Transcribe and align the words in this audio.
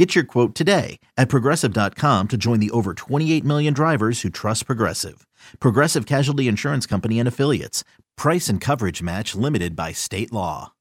Get 0.00 0.14
your 0.14 0.24
quote 0.24 0.54
today 0.54 0.98
at 1.18 1.28
progressive.com 1.28 2.28
to 2.28 2.38
join 2.38 2.58
the 2.58 2.70
over 2.70 2.94
28 2.94 3.44
million 3.44 3.74
drivers 3.74 4.22
who 4.22 4.30
trust 4.30 4.64
Progressive. 4.64 5.26
Progressive 5.60 6.06
Casualty 6.06 6.48
Insurance 6.48 6.86
Company 6.86 7.18
and 7.18 7.28
Affiliates. 7.28 7.84
Price 8.16 8.48
and 8.48 8.62
coverage 8.62 9.02
match 9.02 9.34
limited 9.34 9.76
by 9.76 9.92
state 9.92 10.32
law. 10.32 10.72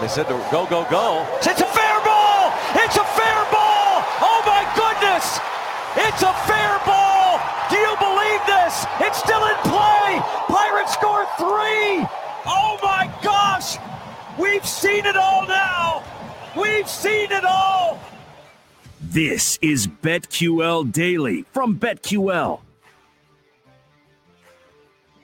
They 0.00 0.08
said 0.08 0.24
to 0.24 0.40
go, 0.50 0.64
go, 0.70 0.86
go. 0.88 1.26
It's 1.36 1.60
a 1.60 1.66
fair 1.66 2.00
ball! 2.00 2.50
It's 2.76 2.96
a 2.96 3.04
fair 3.04 3.44
ball! 3.52 4.00
Oh 4.24 4.40
my 4.46 4.64
goodness! 4.72 5.38
It's 6.00 6.22
a 6.22 6.32
fair 6.48 6.80
ball! 6.86 7.36
Do 7.68 7.76
you 7.76 7.94
believe 8.00 8.40
this? 8.46 8.86
It's 9.00 9.18
still 9.18 9.44
in 9.44 9.56
play! 9.68 10.57
Three! 11.38 12.04
Oh 12.46 12.78
my 12.82 13.08
gosh! 13.22 13.76
We've 14.36 14.66
seen 14.66 15.06
it 15.06 15.16
all 15.16 15.46
now! 15.46 16.02
We've 16.56 16.88
seen 16.88 17.30
it 17.30 17.44
all! 17.44 18.00
This 19.00 19.56
is 19.62 19.86
BetQL 19.86 20.90
Daily 20.90 21.44
from 21.52 21.78
BetQL. 21.78 22.60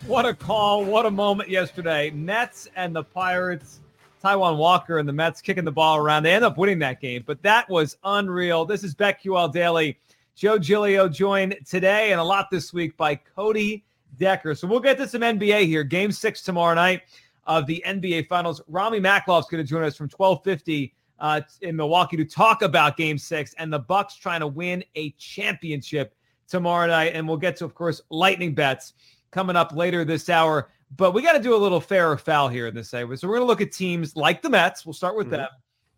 What 0.07 0.25
a 0.25 0.35
call. 0.35 0.85
What 0.85 1.05
a 1.05 1.11
moment 1.11 1.49
yesterday. 1.49 2.11
Mets 2.11 2.69
and 2.77 2.95
the 2.95 3.03
Pirates. 3.03 3.81
Taijuan 4.23 4.57
Walker 4.57 4.99
and 4.99 5.09
the 5.09 5.13
Mets 5.13 5.41
kicking 5.41 5.65
the 5.65 5.73
ball 5.73 5.97
around. 5.97 6.23
They 6.23 6.33
end 6.33 6.45
up 6.45 6.57
winning 6.57 6.79
that 6.79 7.01
game, 7.01 7.25
but 7.27 7.43
that 7.43 7.69
was 7.69 7.97
unreal. 8.05 8.65
This 8.65 8.85
is 8.85 8.95
BetQL 8.95 9.53
Daily. 9.53 9.99
Joe 10.37 10.59
Giglio 10.59 11.09
joined 11.09 11.57
today 11.67 12.13
and 12.13 12.21
a 12.21 12.25
lot 12.25 12.51
this 12.53 12.73
week 12.73 12.97
by 12.97 13.17
Cody 13.17 13.83
Decker. 14.17 14.55
So 14.55 14.67
we'll 14.67 14.81
get 14.81 14.97
to 14.99 15.09
some 15.09 15.23
NBA 15.23 15.67
here. 15.67 15.85
Game 15.85 16.13
six 16.13 16.43
tomorrow 16.43 16.75
night 16.75 17.03
of 17.47 17.67
the 17.67 17.83
NBA 17.87 18.29
Finals. 18.29 18.61
Rami 18.69 19.01
Maklov's 19.01 19.47
going 19.49 19.65
to 19.65 19.69
join 19.69 19.83
us 19.83 19.97
from 19.97 20.09
1250 20.09 20.95
uh, 21.19 21.41
in 21.63 21.77
Milwaukee 21.77 22.17
to 22.17 22.25
talk 22.25 22.63
about 22.63 22.97
game 22.97 23.19
six 23.19 23.55
and 23.59 23.73
the 23.73 23.79
Bucks 23.79 24.17
trying 24.17 24.41
to 24.41 24.47
win 24.47 24.85
a 24.95 25.11
championship 25.13 26.15
tomorrow 26.49 26.87
night. 26.87 27.13
And 27.15 27.27
we'll 27.27 27.37
get 27.37 27.57
to, 27.57 27.65
of 27.65 27.75
course, 27.75 28.01
lightning 28.11 28.55
bets 28.55 28.95
coming 29.31 29.57
up 29.57 29.73
later 29.73 30.05
this 30.05 30.29
hour. 30.29 30.71
But 30.97 31.13
we 31.13 31.23
got 31.23 31.33
to 31.33 31.43
do 31.43 31.55
a 31.55 31.59
little 31.59 31.81
fair 31.81 32.11
or 32.11 32.17
foul 32.17 32.49
here 32.49 32.67
in 32.67 32.75
this 32.75 32.91
segment. 32.91 33.21
So 33.21 33.29
we're 33.29 33.37
going 33.37 33.47
to 33.47 33.51
look 33.51 33.61
at 33.61 33.73
teams 33.73 34.17
like 34.17 34.43
the 34.43 34.51
Mets. 34.51 34.87
We'll 34.87 34.93
start 34.93 35.17
with 35.17 35.27
mm-hmm. 35.27 35.37
them 35.37 35.49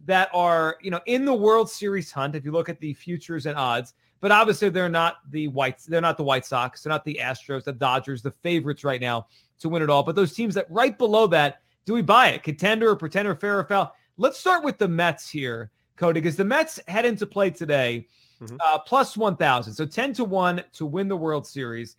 that 0.06 0.30
are, 0.32 0.76
you 0.80 0.90
know, 0.90 1.00
in 1.06 1.24
the 1.24 1.34
World 1.34 1.68
Series 1.70 2.10
hunt. 2.10 2.34
If 2.34 2.44
you 2.44 2.52
look 2.52 2.68
at 2.68 2.80
the 2.80 2.94
futures 2.94 3.46
and 3.46 3.56
odds, 3.56 3.94
but 4.20 4.30
obviously 4.30 4.68
they're 4.68 4.88
not 4.88 5.16
the 5.30 5.48
Whites. 5.48 5.84
They're 5.84 6.00
not 6.00 6.16
the 6.16 6.24
White 6.24 6.46
Sox. 6.46 6.82
They're 6.82 6.92
not 6.92 7.04
the 7.04 7.18
Astros, 7.22 7.64
the 7.64 7.72
Dodgers, 7.72 8.22
the 8.22 8.30
favorites 8.42 8.84
right 8.84 9.00
now 9.00 9.26
to 9.60 9.68
win 9.68 9.82
it 9.82 9.90
all. 9.90 10.02
But 10.02 10.16
those 10.16 10.32
teams 10.34 10.54
that 10.54 10.66
right 10.70 10.96
below 10.96 11.26
that, 11.28 11.60
do 11.84 11.92
we 11.92 12.02
buy 12.02 12.28
it? 12.28 12.42
Contender 12.42 12.90
or 12.90 12.96
pretender, 12.96 13.34
fair 13.34 13.58
or 13.58 13.64
foul? 13.64 13.94
Let's 14.16 14.38
start 14.38 14.64
with 14.64 14.78
the 14.78 14.88
Mets 14.88 15.28
here, 15.28 15.70
Cody, 15.96 16.20
because 16.20 16.36
the 16.36 16.44
Mets 16.44 16.80
head 16.88 17.04
into 17.04 17.26
play 17.26 17.50
today 17.50 18.06
mm-hmm. 18.42 18.56
uh, 18.64 18.78
plus 18.78 19.16
1,000. 19.16 19.74
So 19.74 19.86
10 19.86 20.12
to 20.14 20.24
1 20.24 20.64
to 20.74 20.86
win 20.86 21.08
the 21.08 21.16
World 21.16 21.46
Series 21.46 21.96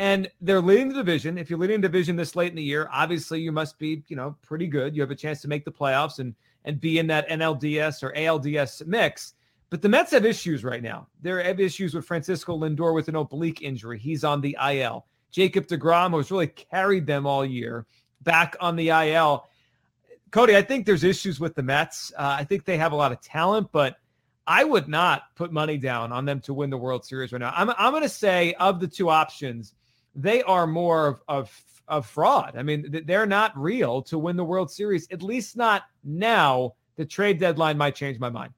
and 0.00 0.30
they're 0.40 0.62
leading 0.62 0.88
the 0.88 0.94
division. 0.94 1.36
If 1.36 1.50
you're 1.50 1.58
leading 1.58 1.82
the 1.82 1.88
division 1.88 2.16
this 2.16 2.34
late 2.34 2.48
in 2.48 2.56
the 2.56 2.62
year, 2.62 2.88
obviously 2.90 3.40
you 3.40 3.52
must 3.52 3.78
be, 3.78 4.02
you 4.08 4.16
know, 4.16 4.34
pretty 4.40 4.66
good. 4.66 4.96
You 4.96 5.02
have 5.02 5.10
a 5.10 5.16
chance 5.16 5.42
to 5.42 5.48
make 5.48 5.64
the 5.64 5.70
playoffs 5.70 6.18
and 6.18 6.34
and 6.64 6.80
be 6.80 6.98
in 6.98 7.06
that 7.06 7.28
NLDS 7.28 8.02
or 8.02 8.12
ALDS 8.14 8.86
mix. 8.86 9.34
But 9.70 9.82
the 9.82 9.88
Mets 9.88 10.10
have 10.10 10.26
issues 10.26 10.64
right 10.64 10.82
now. 10.82 11.06
They 11.22 11.30
have 11.44 11.60
issues 11.60 11.94
with 11.94 12.04
Francisco 12.04 12.58
Lindor 12.58 12.92
with 12.92 13.08
an 13.08 13.14
oblique 13.14 13.62
injury. 13.62 13.98
He's 13.98 14.24
on 14.24 14.40
the 14.40 14.56
IL. 14.60 15.06
Jacob 15.30 15.68
DeGrom, 15.68 16.10
who's 16.10 16.32
really 16.32 16.48
carried 16.48 17.06
them 17.06 17.24
all 17.24 17.44
year, 17.44 17.86
back 18.22 18.56
on 18.60 18.74
the 18.74 18.88
IL. 18.88 19.46
Cody, 20.32 20.56
I 20.56 20.62
think 20.62 20.86
there's 20.86 21.04
issues 21.04 21.38
with 21.38 21.54
the 21.54 21.62
Mets. 21.62 22.12
Uh, 22.16 22.36
I 22.38 22.44
think 22.44 22.64
they 22.64 22.76
have 22.78 22.90
a 22.90 22.96
lot 22.96 23.12
of 23.12 23.20
talent, 23.20 23.68
but 23.70 23.96
I 24.44 24.64
would 24.64 24.88
not 24.88 25.22
put 25.36 25.52
money 25.52 25.78
down 25.78 26.10
on 26.10 26.24
them 26.24 26.40
to 26.40 26.54
win 26.54 26.70
the 26.70 26.76
World 26.76 27.04
Series 27.04 27.32
right 27.32 27.38
now. 27.38 27.52
I'm, 27.54 27.70
I'm 27.70 27.92
going 27.92 28.02
to 28.02 28.08
say 28.08 28.54
of 28.54 28.80
the 28.80 28.88
two 28.88 29.08
options, 29.08 29.74
they 30.16 30.42
are 30.42 30.66
more 30.66 31.06
of, 31.06 31.22
of, 31.28 31.64
of 31.86 32.06
fraud. 32.06 32.56
I 32.56 32.64
mean, 32.64 33.02
they're 33.06 33.26
not 33.26 33.56
real 33.56 34.02
to 34.02 34.18
win 34.18 34.36
the 34.36 34.44
World 34.44 34.70
Series, 34.70 35.06
at 35.12 35.22
least 35.22 35.56
not 35.56 35.84
now. 36.02 36.74
The 36.96 37.04
trade 37.06 37.38
deadline 37.38 37.78
might 37.78 37.94
change 37.94 38.18
my 38.18 38.28
mind. 38.28 38.52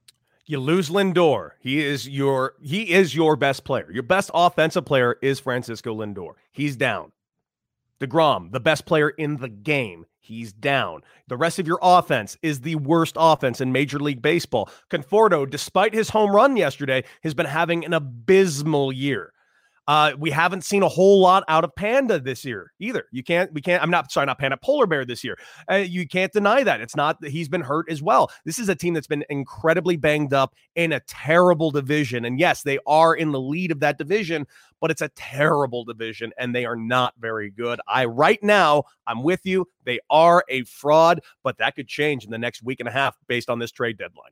You 0.52 0.60
lose 0.60 0.90
Lindor. 0.90 1.52
He 1.60 1.82
is 1.82 2.06
your 2.06 2.56
he 2.60 2.92
is 2.92 3.14
your 3.14 3.36
best 3.36 3.64
player. 3.64 3.90
Your 3.90 4.02
best 4.02 4.30
offensive 4.34 4.84
player 4.84 5.16
is 5.22 5.40
Francisco 5.40 5.94
Lindor. 5.94 6.34
He's 6.52 6.76
down. 6.76 7.12
DeGrom, 7.98 8.52
the 8.52 8.60
best 8.60 8.84
player 8.84 9.08
in 9.08 9.38
the 9.38 9.48
game, 9.48 10.04
he's 10.20 10.52
down. 10.52 11.04
The 11.26 11.38
rest 11.38 11.58
of 11.58 11.66
your 11.66 11.78
offense 11.80 12.36
is 12.42 12.60
the 12.60 12.74
worst 12.74 13.16
offense 13.18 13.62
in 13.62 13.72
Major 13.72 13.98
League 13.98 14.20
Baseball. 14.20 14.68
Conforto, 14.90 15.48
despite 15.48 15.94
his 15.94 16.10
home 16.10 16.36
run 16.36 16.58
yesterday, 16.58 17.02
has 17.22 17.32
been 17.32 17.46
having 17.46 17.86
an 17.86 17.94
abysmal 17.94 18.92
year. 18.92 19.32
Uh, 19.88 20.12
we 20.19 20.31
haven't 20.31 20.62
seen 20.62 20.82
a 20.82 20.88
whole 20.88 21.20
lot 21.20 21.43
out 21.48 21.65
of 21.65 21.75
Panda 21.75 22.20
this 22.20 22.44
year 22.44 22.72
either. 22.78 23.06
You 23.10 23.22
can't, 23.22 23.53
we 23.53 23.60
can't, 23.60 23.82
I'm 23.82 23.91
not 23.91 24.12
sorry, 24.12 24.26
not 24.26 24.38
Panda, 24.38 24.56
Polar 24.56 24.87
Bear 24.87 25.04
this 25.04 25.25
year. 25.25 25.37
Uh, 25.70 25.76
you 25.76 26.06
can't 26.06 26.32
deny 26.32 26.62
that. 26.62 26.81
It's 26.81 26.94
not 26.94 27.20
that 27.20 27.31
he's 27.31 27.48
been 27.48 27.62
hurt 27.62 27.91
as 27.91 28.00
well. 28.03 28.31
This 28.44 28.59
is 28.59 28.69
a 28.69 28.75
team 28.75 28.94
that's 28.94 29.06
been 29.06 29.25
incredibly 29.28 29.97
banged 29.97 30.32
up 30.32 30.54
in 30.76 30.93
a 30.93 31.00
terrible 31.00 31.70
division. 31.70 32.25
And 32.25 32.38
yes, 32.38 32.62
they 32.62 32.78
are 32.87 33.15
in 33.15 33.32
the 33.32 33.41
lead 33.41 33.72
of 33.72 33.81
that 33.81 33.98
division, 33.98 34.47
but 34.81 34.91
it's 34.91 35.03
a 35.03 35.10
terrible 35.10 35.84
division 35.84 36.32
and 36.38 36.54
they 36.54 36.64
are 36.64 36.76
not 36.76 37.14
very 37.19 37.50
good. 37.50 37.81
I, 37.88 38.04
right 38.04 38.43
now, 38.43 38.84
I'm 39.06 39.22
with 39.22 39.44
you. 39.44 39.66
They 39.84 39.99
are 40.10 40.44
a 40.49 40.64
fraud, 40.64 41.20
but 41.43 41.59
that 41.59 41.75
could 41.75 41.88
change 41.88 42.25
in 42.25 42.31
the 42.31 42.38
next 42.38 42.62
week 42.62 42.78
and 42.81 42.88
a 42.88 42.93
half 42.93 43.16
based 43.26 43.50
on 43.50 43.59
this 43.59 43.72
trade 43.72 43.99
deadline. 43.99 44.31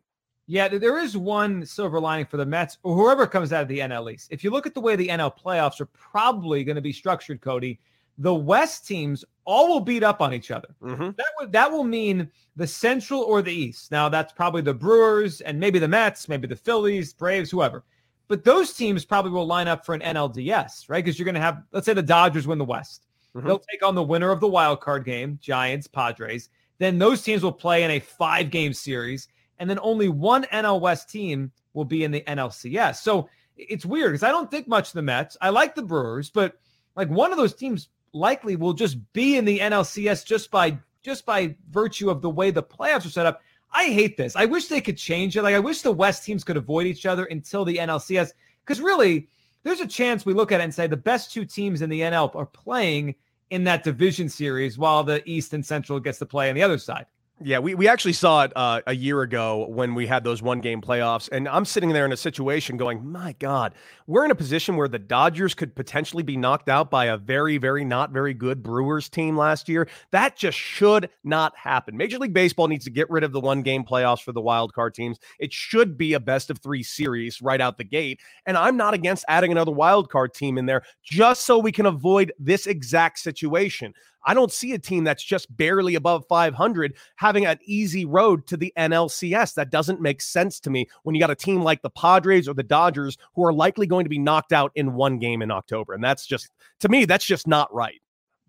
Yeah, 0.50 0.66
there 0.66 0.98
is 0.98 1.16
one 1.16 1.64
silver 1.64 2.00
lining 2.00 2.26
for 2.26 2.36
the 2.36 2.44
Mets 2.44 2.76
or 2.82 2.96
whoever 2.96 3.24
comes 3.24 3.52
out 3.52 3.62
of 3.62 3.68
the 3.68 3.78
NL 3.78 4.12
East. 4.12 4.26
If 4.32 4.42
you 4.42 4.50
look 4.50 4.66
at 4.66 4.74
the 4.74 4.80
way 4.80 4.96
the 4.96 5.06
NL 5.06 5.32
playoffs 5.38 5.80
are 5.80 5.86
probably 5.86 6.64
going 6.64 6.74
to 6.74 6.82
be 6.82 6.92
structured, 6.92 7.40
Cody, 7.40 7.78
the 8.18 8.34
West 8.34 8.84
teams 8.84 9.24
all 9.44 9.68
will 9.68 9.78
beat 9.78 10.02
up 10.02 10.20
on 10.20 10.34
each 10.34 10.50
other. 10.50 10.74
Mm-hmm. 10.82 11.10
That 11.16 11.26
would 11.38 11.52
that 11.52 11.70
will 11.70 11.84
mean 11.84 12.28
the 12.56 12.66
Central 12.66 13.20
or 13.20 13.42
the 13.42 13.52
East. 13.52 13.92
Now 13.92 14.08
that's 14.08 14.32
probably 14.32 14.60
the 14.60 14.74
Brewers 14.74 15.40
and 15.40 15.60
maybe 15.60 15.78
the 15.78 15.86
Mets, 15.86 16.28
maybe 16.28 16.48
the 16.48 16.56
Phillies, 16.56 17.12
Braves, 17.12 17.52
whoever. 17.52 17.84
But 18.26 18.42
those 18.42 18.72
teams 18.72 19.04
probably 19.04 19.30
will 19.30 19.46
line 19.46 19.68
up 19.68 19.86
for 19.86 19.94
an 19.94 20.00
NLDS, 20.00 20.88
right? 20.88 21.04
Because 21.04 21.16
you're 21.16 21.26
going 21.26 21.36
to 21.36 21.40
have, 21.40 21.62
let's 21.70 21.86
say, 21.86 21.94
the 21.94 22.02
Dodgers 22.02 22.48
win 22.48 22.58
the 22.58 22.64
West. 22.64 23.06
Mm-hmm. 23.36 23.46
They'll 23.46 23.62
take 23.70 23.86
on 23.86 23.94
the 23.94 24.02
winner 24.02 24.32
of 24.32 24.40
the 24.40 24.48
wild 24.48 24.80
card 24.80 25.04
game, 25.04 25.38
Giants, 25.40 25.86
Padres. 25.86 26.48
Then 26.78 26.98
those 26.98 27.22
teams 27.22 27.44
will 27.44 27.52
play 27.52 27.84
in 27.84 27.92
a 27.92 28.00
five 28.00 28.50
game 28.50 28.72
series 28.72 29.28
and 29.60 29.70
then 29.70 29.78
only 29.82 30.08
one 30.08 30.44
NL 30.44 30.80
West 30.80 31.08
team 31.08 31.52
will 31.74 31.84
be 31.84 32.02
in 32.02 32.10
the 32.10 32.22
NLCS. 32.22 32.96
So 32.96 33.28
it's 33.56 33.86
weird 33.86 34.12
because 34.12 34.24
I 34.24 34.32
don't 34.32 34.50
think 34.50 34.66
much 34.66 34.88
of 34.88 34.94
the 34.94 35.02
Mets. 35.02 35.36
I 35.40 35.50
like 35.50 35.74
the 35.74 35.82
Brewers, 35.82 36.30
but 36.30 36.58
like 36.96 37.08
one 37.08 37.30
of 37.30 37.36
those 37.38 37.54
teams 37.54 37.90
likely 38.12 38.56
will 38.56 38.72
just 38.72 38.96
be 39.12 39.36
in 39.36 39.44
the 39.44 39.60
NLCS 39.60 40.26
just 40.26 40.50
by 40.50 40.76
just 41.02 41.24
by 41.24 41.54
virtue 41.70 42.10
of 42.10 42.20
the 42.20 42.28
way 42.28 42.50
the 42.50 42.62
playoffs 42.62 43.06
are 43.06 43.10
set 43.10 43.26
up. 43.26 43.40
I 43.72 43.84
hate 43.84 44.16
this. 44.16 44.34
I 44.34 44.46
wish 44.46 44.66
they 44.66 44.80
could 44.80 44.96
change 44.96 45.36
it. 45.36 45.42
Like 45.42 45.54
I 45.54 45.60
wish 45.60 45.82
the 45.82 45.92
West 45.92 46.24
teams 46.24 46.42
could 46.42 46.56
avoid 46.56 46.86
each 46.86 47.06
other 47.06 47.26
until 47.26 47.64
the 47.64 47.76
NLCS 47.76 48.32
because 48.64 48.80
really 48.80 49.28
there's 49.62 49.80
a 49.80 49.86
chance 49.86 50.24
we 50.24 50.34
look 50.34 50.52
at 50.52 50.60
it 50.60 50.64
and 50.64 50.74
say 50.74 50.86
the 50.86 50.96
best 50.96 51.32
two 51.32 51.44
teams 51.44 51.82
in 51.82 51.90
the 51.90 52.00
NL 52.00 52.34
are 52.34 52.46
playing 52.46 53.14
in 53.50 53.64
that 53.64 53.84
division 53.84 54.28
series 54.28 54.78
while 54.78 55.04
the 55.04 55.22
East 55.28 55.52
and 55.52 55.64
Central 55.64 56.00
gets 56.00 56.18
to 56.18 56.26
play 56.26 56.48
on 56.48 56.54
the 56.54 56.62
other 56.62 56.78
side. 56.78 57.06
Yeah, 57.42 57.58
we, 57.58 57.74
we 57.74 57.88
actually 57.88 58.12
saw 58.12 58.44
it 58.44 58.52
uh, 58.54 58.82
a 58.86 58.94
year 58.94 59.22
ago 59.22 59.66
when 59.66 59.94
we 59.94 60.06
had 60.06 60.24
those 60.24 60.42
one 60.42 60.60
game 60.60 60.82
playoffs. 60.82 61.26
And 61.32 61.48
I'm 61.48 61.64
sitting 61.64 61.88
there 61.88 62.04
in 62.04 62.12
a 62.12 62.16
situation 62.16 62.76
going, 62.76 63.02
my 63.10 63.34
God, 63.38 63.72
we're 64.06 64.26
in 64.26 64.30
a 64.30 64.34
position 64.34 64.76
where 64.76 64.88
the 64.88 64.98
Dodgers 64.98 65.54
could 65.54 65.74
potentially 65.74 66.22
be 66.22 66.36
knocked 66.36 66.68
out 66.68 66.90
by 66.90 67.06
a 67.06 67.16
very, 67.16 67.56
very 67.56 67.82
not 67.82 68.10
very 68.10 68.34
good 68.34 68.62
Brewers 68.62 69.08
team 69.08 69.38
last 69.38 69.70
year. 69.70 69.88
That 70.10 70.36
just 70.36 70.58
should 70.58 71.08
not 71.24 71.56
happen. 71.56 71.96
Major 71.96 72.18
League 72.18 72.34
Baseball 72.34 72.68
needs 72.68 72.84
to 72.84 72.90
get 72.90 73.08
rid 73.08 73.24
of 73.24 73.32
the 73.32 73.40
one 73.40 73.62
game 73.62 73.84
playoffs 73.84 74.22
for 74.22 74.32
the 74.32 74.42
wild 74.42 74.74
card 74.74 74.92
teams. 74.92 75.18
It 75.38 75.50
should 75.50 75.96
be 75.96 76.12
a 76.12 76.20
best 76.20 76.50
of 76.50 76.58
three 76.58 76.82
series 76.82 77.40
right 77.40 77.60
out 77.60 77.78
the 77.78 77.84
gate. 77.84 78.20
And 78.44 78.58
I'm 78.58 78.76
not 78.76 78.92
against 78.92 79.24
adding 79.28 79.50
another 79.50 79.72
wild 79.72 80.10
card 80.10 80.34
team 80.34 80.58
in 80.58 80.66
there 80.66 80.82
just 81.02 81.46
so 81.46 81.58
we 81.58 81.72
can 81.72 81.86
avoid 81.86 82.34
this 82.38 82.66
exact 82.66 83.18
situation. 83.18 83.94
I 84.24 84.34
don't 84.34 84.52
see 84.52 84.72
a 84.72 84.78
team 84.78 85.04
that's 85.04 85.22
just 85.22 85.54
barely 85.56 85.94
above 85.94 86.26
500 86.28 86.94
having 87.16 87.46
an 87.46 87.58
easy 87.64 88.04
road 88.04 88.46
to 88.48 88.56
the 88.56 88.72
NLCS. 88.76 89.54
That 89.54 89.70
doesn't 89.70 90.00
make 90.00 90.20
sense 90.20 90.60
to 90.60 90.70
me 90.70 90.86
when 91.02 91.14
you 91.14 91.20
got 91.20 91.30
a 91.30 91.34
team 91.36 91.62
like 91.62 91.82
the 91.82 91.90
Padres 91.90 92.48
or 92.48 92.54
the 92.54 92.62
Dodgers 92.62 93.16
who 93.34 93.44
are 93.44 93.52
likely 93.52 93.86
going 93.86 94.04
to 94.04 94.10
be 94.10 94.18
knocked 94.18 94.52
out 94.52 94.72
in 94.74 94.94
one 94.94 95.18
game 95.18 95.42
in 95.42 95.50
October. 95.50 95.94
And 95.94 96.04
that's 96.04 96.26
just, 96.26 96.50
to 96.80 96.88
me, 96.88 97.04
that's 97.04 97.24
just 97.24 97.46
not 97.46 97.72
right. 97.74 98.00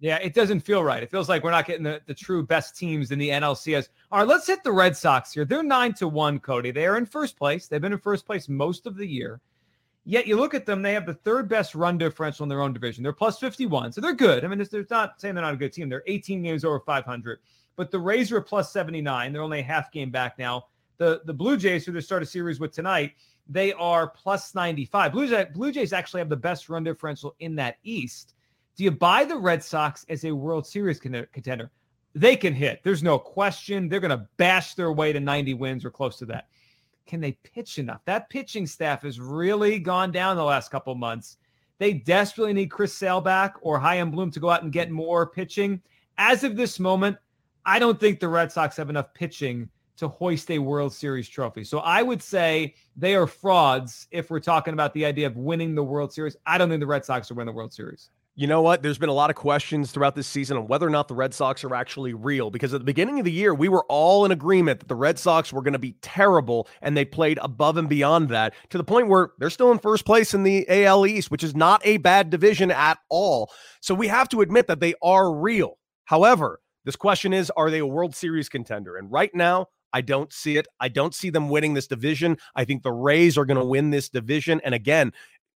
Yeah, 0.02 0.18
it 0.18 0.34
doesn't 0.34 0.62
feel 0.62 0.84
right. 0.84 1.04
It 1.04 1.12
feels 1.12 1.30
like 1.30 1.44
we're 1.44 1.52
not 1.52 1.68
getting 1.68 1.84
the, 1.84 2.02
the 2.08 2.14
true 2.16 2.44
best 2.44 2.76
teams 2.76 3.12
in 3.12 3.20
the 3.20 3.30
NLCS. 3.30 3.90
All 4.12 4.18
right, 4.18 4.28
let's 4.28 4.48
hit 4.48 4.64
the 4.64 4.72
Red 4.72 4.98
Sox 4.98 5.32
here. 5.32 5.46
They're 5.46 5.62
nine 5.62 5.94
to 5.94 6.08
one, 6.08 6.40
Cody. 6.40 6.72
They 6.72 6.88
are 6.88 6.98
in 6.98 7.06
first 7.06 7.38
place. 7.38 7.68
They've 7.68 7.80
been 7.80 7.94
in 7.94 8.00
first 8.00 8.26
place 8.26 8.50
most 8.50 8.88
of 8.88 8.98
the 8.98 9.06
year. 9.06 9.40
Yet 10.04 10.26
you 10.26 10.36
look 10.36 10.56
at 10.56 10.66
them, 10.66 10.82
they 10.82 10.94
have 10.94 11.06
the 11.06 11.14
third 11.14 11.48
best 11.48 11.76
run 11.76 11.98
differential 11.98 12.44
in 12.44 12.50
their 12.50 12.62
own 12.62 12.74
division. 12.74 13.04
They're 13.04 13.14
plus 13.14 13.38
51, 13.38 13.92
so 13.92 14.02
they're 14.02 14.14
good. 14.14 14.44
I 14.44 14.48
mean, 14.48 14.66
they're 14.72 14.86
not 14.90 15.22
saying 15.22 15.36
they're 15.36 15.44
not 15.44 15.54
a 15.54 15.58
good 15.58 15.74
team. 15.74 15.90
They're 15.90 16.04
18 16.08 16.42
games 16.42 16.66
over 16.66 16.80
500, 16.80 17.40
but 17.76 17.92
the 17.92 18.00
Rays 18.00 18.32
are 18.32 18.42
plus 18.42 18.74
79. 18.74 19.32
They're 19.32 19.44
only 19.44 19.60
a 19.60 19.64
half 19.64 19.92
game 19.92 20.10
back 20.10 20.40
now. 20.40 20.66
The 20.98 21.22
the 21.26 21.34
Blue 21.34 21.58
Jays, 21.58 21.86
who 21.86 21.92
they 21.92 22.02
start 22.02 22.24
a 22.24 22.26
series 22.26 22.60
with 22.60 22.72
tonight, 22.72 23.14
they 23.48 23.74
are 23.74 24.08
plus 24.08 24.56
95. 24.56 25.12
Blue 25.12 25.28
Jays, 25.28 25.48
Blue 25.54 25.72
Jays 25.72 25.94
actually 25.94 26.22
have 26.22 26.30
the 26.30 26.36
best 26.36 26.70
run 26.70 26.84
differential 26.84 27.36
in 27.40 27.56
that 27.56 27.78
East. 27.84 28.34
Do 28.76 28.84
you 28.84 28.92
buy 28.92 29.26
the 29.26 29.38
Red 29.38 29.64
Sox 29.64 30.06
as 30.10 30.26
a 30.26 30.32
World 30.32 30.66
Series 30.66 31.00
contender? 31.00 31.72
They 32.16 32.36
can 32.36 32.54
hit. 32.54 32.82
There's 32.84 33.04
no 33.04 33.20
question. 33.20 33.88
They're 33.88 34.00
going 34.00 34.18
to 34.18 34.28
bash 34.38 34.74
their 34.76 34.92
way 34.92 35.14
to 35.14 35.20
90 35.20 35.54
wins 35.56 35.86
or 35.86 35.92
close 35.92 36.18
to 36.18 36.26
that. 36.26 36.48
Can 37.12 37.20
they 37.20 37.34
pitch 37.44 37.78
enough? 37.78 38.00
That 38.06 38.30
pitching 38.30 38.66
staff 38.66 39.02
has 39.02 39.20
really 39.20 39.80
gone 39.80 40.14
down 40.14 40.38
the 40.38 40.46
last 40.46 40.72
couple 40.72 40.96
months. 40.96 41.36
They 41.78 41.92
desperately 41.92 42.54
need 42.54 42.72
Chris 42.72 42.94
Sale 42.94 43.20
back 43.20 43.56
or 43.60 43.78
Chaim 43.78 44.12
Bloom 44.12 44.32
to 44.32 44.40
go 44.40 44.50
out 44.50 44.64
and 44.64 44.72
get 44.72 44.92
more 44.92 45.28
pitching. 45.28 45.82
As 46.18 46.46
of 46.46 46.56
this 46.56 46.80
moment, 46.80 47.18
I 47.66 47.80
don't 47.80 48.00
think 48.00 48.22
the 48.22 48.30
Red 48.30 48.50
Sox 48.50 48.78
have 48.78 48.90
enough 48.90 49.14
pitching 49.14 49.68
to 49.98 50.08
hoist 50.08 50.50
a 50.52 50.60
World 50.60 50.94
Series 50.94 51.28
trophy. 51.28 51.66
So 51.66 51.80
I 51.80 52.02
would 52.02 52.24
say 52.24 52.76
they 52.96 53.14
are 53.14 53.28
frauds 53.28 54.08
if 54.12 54.30
we're 54.30 54.40
talking 54.40 54.74
about 54.74 54.94
the 54.94 55.04
idea 55.04 55.28
of 55.28 55.36
winning 55.36 55.76
the 55.76 55.84
World 55.84 56.14
Series. 56.14 56.38
I 56.46 56.58
don't 56.58 56.70
think 56.70 56.80
the 56.80 56.88
Red 56.88 57.04
Sox 57.04 57.28
will 57.28 57.36
win 57.36 57.46
the 57.46 57.52
World 57.52 57.74
Series. 57.74 58.10
You 58.34 58.48
know 58.48 58.62
what? 58.62 58.82
There's 58.82 58.98
been 58.98 59.10
a 59.10 59.14
lot 59.14 59.30
of 59.30 59.36
questions 59.36 59.92
throughout 59.92 60.16
this 60.16 60.26
season 60.26 60.56
on 60.56 60.68
whether 60.68 60.88
or 60.88 60.90
not 60.90 61.10
the 61.10 61.14
Red 61.14 61.34
Sox 61.34 61.66
are 61.66 61.76
actually 61.76 62.14
real 62.14 62.50
because 62.50 62.74
at 62.74 62.80
the 62.80 62.86
beginning 62.86 63.20
of 63.20 63.26
the 63.26 63.32
year, 63.32 63.54
we 63.54 63.68
were 63.68 63.84
all 63.90 64.24
in 64.24 64.32
agreement 64.32 64.80
that 64.80 64.88
the 64.88 64.96
Red 64.96 65.20
Sox 65.20 65.52
were 65.52 65.62
going 65.62 65.74
to 65.74 65.80
be 65.80 65.98
terrible 66.02 66.70
and 66.82 66.96
they 66.96 67.04
played 67.04 67.40
above 67.42 67.76
and 67.76 67.90
beyond 67.90 68.30
that 68.30 68.54
to 68.70 68.78
the 68.78 68.86
point 68.86 69.10
where 69.10 69.32
they're 69.38 69.50
still 69.50 69.72
in 69.72 69.80
first 69.80 70.06
place 70.06 70.34
in 70.34 70.44
the 70.44 70.66
AL 70.70 71.06
East, 71.06 71.30
which 71.30 71.44
is 71.44 71.56
not 71.56 71.82
a 71.84 71.98
bad 71.98 72.30
division 72.30 72.72
at 72.72 73.00
all. 73.10 73.52
So 73.82 73.94
we 73.94 74.08
have 74.08 74.30
to 74.30 74.40
admit 74.40 74.68
that 74.68 74.80
they 74.80 74.94
are 75.04 75.34
real. 75.34 75.78
However, 76.06 76.62
this 76.86 76.96
question 76.96 77.34
is 77.34 77.52
are 77.58 77.70
they 77.70 77.80
a 77.80 77.86
World 77.86 78.16
Series 78.16 78.48
contender? 78.48 78.96
And 78.96 79.12
right 79.12 79.34
now, 79.36 79.68
I 79.94 80.00
don't 80.00 80.32
see 80.32 80.56
it. 80.56 80.68
I 80.80 80.88
don't 80.88 81.14
see 81.14 81.30
them 81.32 81.50
winning 81.50 81.74
this 81.74 81.88
division. 81.88 82.38
I 82.56 82.64
think 82.64 82.84
the 82.84 82.94
Rays 82.94 83.38
are 83.38 83.46
going 83.46 83.60
to 83.60 83.66
win 83.66 83.90
this 83.90 84.08
division. 84.08 84.62
And 84.64 84.74
again, 84.74 85.12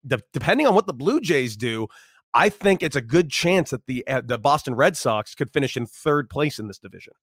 de- 0.06 0.22
depending 0.34 0.68
on 0.68 0.76
what 0.76 0.88
the 0.88 0.94
Blue 0.94 1.22
Jays 1.22 1.56
do, 1.56 1.88
I 2.34 2.50
think 2.50 2.82
it's 2.82 2.96
a 2.96 3.02
good 3.02 3.30
chance 3.30 3.70
that 3.72 3.86
the 3.86 4.08
uh, 4.08 4.22
the 4.26 4.38
Boston 4.38 4.76
Red 4.76 4.98
Sox 4.98 5.36
could 5.36 5.52
finish 5.52 5.78
in 5.78 5.86
third 5.86 6.30
place 6.30 6.60
in 6.60 6.68
this 6.68 6.80
division. 6.80 7.14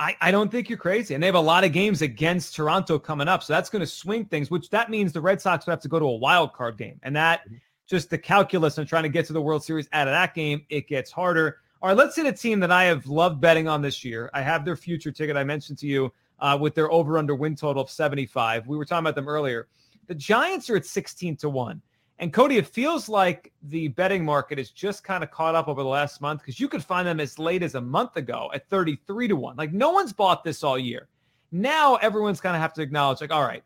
I, 0.00 0.16
I 0.22 0.30
don't 0.30 0.50
think 0.50 0.70
you're 0.70 0.78
crazy. 0.78 1.12
And 1.12 1.22
they 1.22 1.26
have 1.26 1.34
a 1.34 1.40
lot 1.40 1.62
of 1.62 1.72
games 1.72 2.00
against 2.00 2.56
Toronto 2.56 2.98
coming 2.98 3.28
up. 3.28 3.42
So 3.42 3.52
that's 3.52 3.68
going 3.68 3.80
to 3.80 3.86
swing 3.86 4.24
things, 4.24 4.50
which 4.50 4.70
that 4.70 4.88
means 4.88 5.12
the 5.12 5.20
Red 5.20 5.42
Sox 5.42 5.66
would 5.66 5.72
have 5.72 5.80
to 5.80 5.88
go 5.88 5.98
to 5.98 6.06
a 6.06 6.16
wild 6.16 6.54
card 6.54 6.78
game. 6.78 6.98
And 7.02 7.14
that 7.16 7.44
mm-hmm. 7.44 7.56
just 7.86 8.08
the 8.08 8.16
calculus 8.16 8.78
on 8.78 8.86
trying 8.86 9.02
to 9.02 9.10
get 9.10 9.26
to 9.26 9.34
the 9.34 9.42
World 9.42 9.62
Series 9.62 9.88
out 9.92 10.08
of 10.08 10.12
that 10.12 10.34
game, 10.34 10.64
it 10.70 10.88
gets 10.88 11.10
harder. 11.10 11.58
All 11.82 11.90
right, 11.90 11.96
let's 11.96 12.16
hit 12.16 12.24
a 12.24 12.32
team 12.32 12.60
that 12.60 12.72
I 12.72 12.84
have 12.84 13.06
loved 13.06 13.42
betting 13.42 13.68
on 13.68 13.82
this 13.82 14.02
year. 14.02 14.30
I 14.32 14.40
have 14.40 14.64
their 14.64 14.76
future 14.76 15.12
ticket 15.12 15.36
I 15.36 15.44
mentioned 15.44 15.76
to 15.78 15.86
you 15.86 16.12
uh, 16.38 16.56
with 16.58 16.74
their 16.74 16.90
over 16.90 17.18
under 17.18 17.34
win 17.34 17.54
total 17.54 17.82
of 17.82 17.90
75. 17.90 18.66
We 18.66 18.78
were 18.78 18.86
talking 18.86 19.04
about 19.04 19.16
them 19.16 19.28
earlier. 19.28 19.68
The 20.06 20.14
Giants 20.14 20.70
are 20.70 20.76
at 20.76 20.86
16 20.86 21.36
to 21.36 21.50
1. 21.50 21.82
And 22.20 22.34
Cody, 22.34 22.58
it 22.58 22.66
feels 22.66 23.08
like 23.08 23.50
the 23.62 23.88
betting 23.88 24.22
market 24.22 24.58
has 24.58 24.70
just 24.70 25.02
kind 25.02 25.24
of 25.24 25.30
caught 25.30 25.54
up 25.54 25.68
over 25.68 25.82
the 25.82 25.88
last 25.88 26.20
month 26.20 26.42
because 26.42 26.60
you 26.60 26.68
could 26.68 26.84
find 26.84 27.08
them 27.08 27.18
as 27.18 27.38
late 27.38 27.62
as 27.62 27.76
a 27.76 27.80
month 27.80 28.16
ago 28.16 28.50
at 28.54 28.68
33 28.68 29.28
to 29.28 29.36
1. 29.36 29.56
Like 29.56 29.72
no 29.72 29.90
one's 29.90 30.12
bought 30.12 30.44
this 30.44 30.62
all 30.62 30.78
year. 30.78 31.08
Now 31.50 31.96
everyone's 31.96 32.38
kind 32.38 32.54
of 32.54 32.60
have 32.60 32.74
to 32.74 32.82
acknowledge, 32.82 33.22
like, 33.22 33.32
all 33.32 33.44
right, 33.44 33.64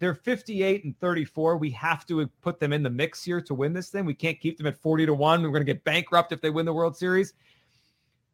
they're 0.00 0.14
58 0.14 0.84
and 0.84 1.00
34. 1.00 1.56
We 1.56 1.70
have 1.70 2.04
to 2.08 2.26
put 2.42 2.60
them 2.60 2.74
in 2.74 2.82
the 2.82 2.90
mix 2.90 3.24
here 3.24 3.40
to 3.40 3.54
win 3.54 3.72
this 3.72 3.88
thing. 3.88 4.04
We 4.04 4.12
can't 4.12 4.38
keep 4.38 4.58
them 4.58 4.66
at 4.66 4.76
40 4.76 5.06
to 5.06 5.14
1. 5.14 5.42
We're 5.42 5.48
going 5.48 5.64
to 5.64 5.72
get 5.72 5.82
bankrupt 5.84 6.30
if 6.30 6.42
they 6.42 6.50
win 6.50 6.66
the 6.66 6.74
World 6.74 6.98
Series. 6.98 7.32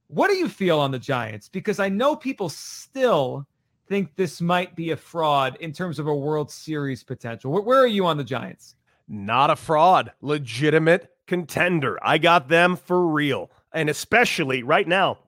What 0.08 0.30
do 0.30 0.34
you 0.36 0.48
feel 0.48 0.80
on 0.80 0.90
the 0.90 0.98
Giants? 0.98 1.48
Because 1.48 1.78
I 1.78 1.88
know 1.88 2.16
people 2.16 2.48
still 2.48 3.46
think 3.88 4.16
this 4.16 4.40
might 4.40 4.74
be 4.74 4.90
a 4.90 4.96
fraud 4.96 5.56
in 5.60 5.72
terms 5.72 6.00
of 6.00 6.08
a 6.08 6.14
World 6.14 6.50
Series 6.50 7.04
potential. 7.04 7.52
Where, 7.52 7.62
where 7.62 7.78
are 7.78 7.86
you 7.86 8.04
on 8.04 8.16
the 8.16 8.24
Giants? 8.24 8.74
Not 9.10 9.50
a 9.50 9.56
fraud, 9.56 10.12
legitimate 10.22 11.10
contender. 11.26 11.98
I 12.02 12.18
got 12.18 12.48
them 12.48 12.76
for 12.76 13.06
real. 13.06 13.50
And 13.74 13.90
especially 13.90 14.62
right 14.62 14.86
now, 14.86 15.18